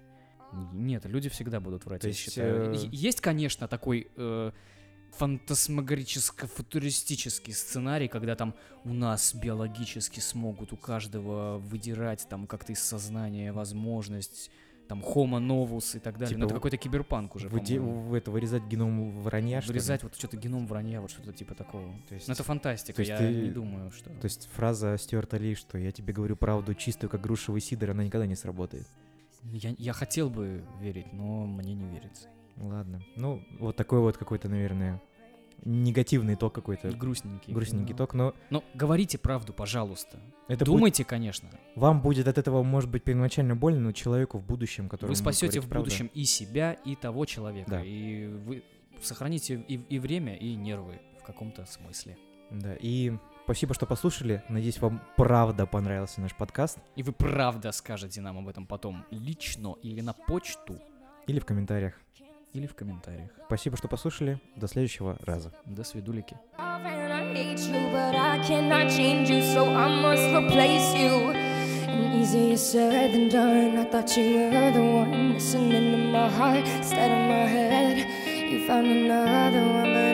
[0.73, 2.75] Нет, люди всегда будут врать, То я есть, считаю.
[2.75, 4.53] э, Есть, конечно, такой э,
[5.19, 8.55] фантасмагорическо-футуристический сценарий, когда там
[8.85, 14.51] у нас биологически смогут у каждого выдирать там как-то из сознания возможность,
[14.89, 16.29] там Homo novus и так далее.
[16.29, 19.73] Типа Ну, это какой-то киберпанк уже, Выде- в это, вырезать геном вранья, что?
[19.73, 21.95] Вырезать вот что-то геном вранья, вот что-то типа такого.
[22.09, 24.11] То есть, Ну, это фантастика, то есть я ты- не думаю, что...
[24.11, 28.05] то есть фраза Стюарта Ли, что я тебе говорю правду чистую, как грушевый сидр, она
[28.05, 28.87] никогда не сработает.
[29.45, 32.29] Я, я хотел бы верить, но мне не верится.
[32.57, 33.03] Ладно.
[33.17, 35.01] Ну, вот такой вот какой-то, наверное,
[35.65, 36.91] негативный итог какой-то.
[36.91, 37.53] Грустненький.
[37.53, 37.97] Грустненький Ну.
[37.97, 40.19] итог, но Но говорите правду, пожалуйста.
[40.49, 41.49] это будет- Думайте, конечно.
[41.77, 45.61] вам будет от этого, может быть, первоначально больно, но человеку в будущем, который Вы спасете
[45.61, 47.71] в будущем и себя, и того человека.
[47.71, 47.83] Да.
[47.85, 48.65] И вы
[49.01, 52.17] сохраните и, и время, и нервы в каком-то смысле.
[52.51, 53.13] Да, и
[53.45, 54.43] спасибо, что послушали.
[54.49, 56.79] Надеюсь, вам правда понравился наш подкаст.
[56.97, 60.79] И вы правда скажете нам об этом потом лично или на почту,
[61.29, 61.95] Или в комментариях.
[62.53, 63.31] Или в комментариях.
[63.47, 64.39] Спасибо, что послушали.
[64.57, 65.53] До следующего раза.
[65.67, 66.37] До свидулики.
[71.93, 73.77] but easier said than done.
[73.79, 77.99] I thought you were the one listening to my heart instead of my head.
[78.51, 80.12] You found another.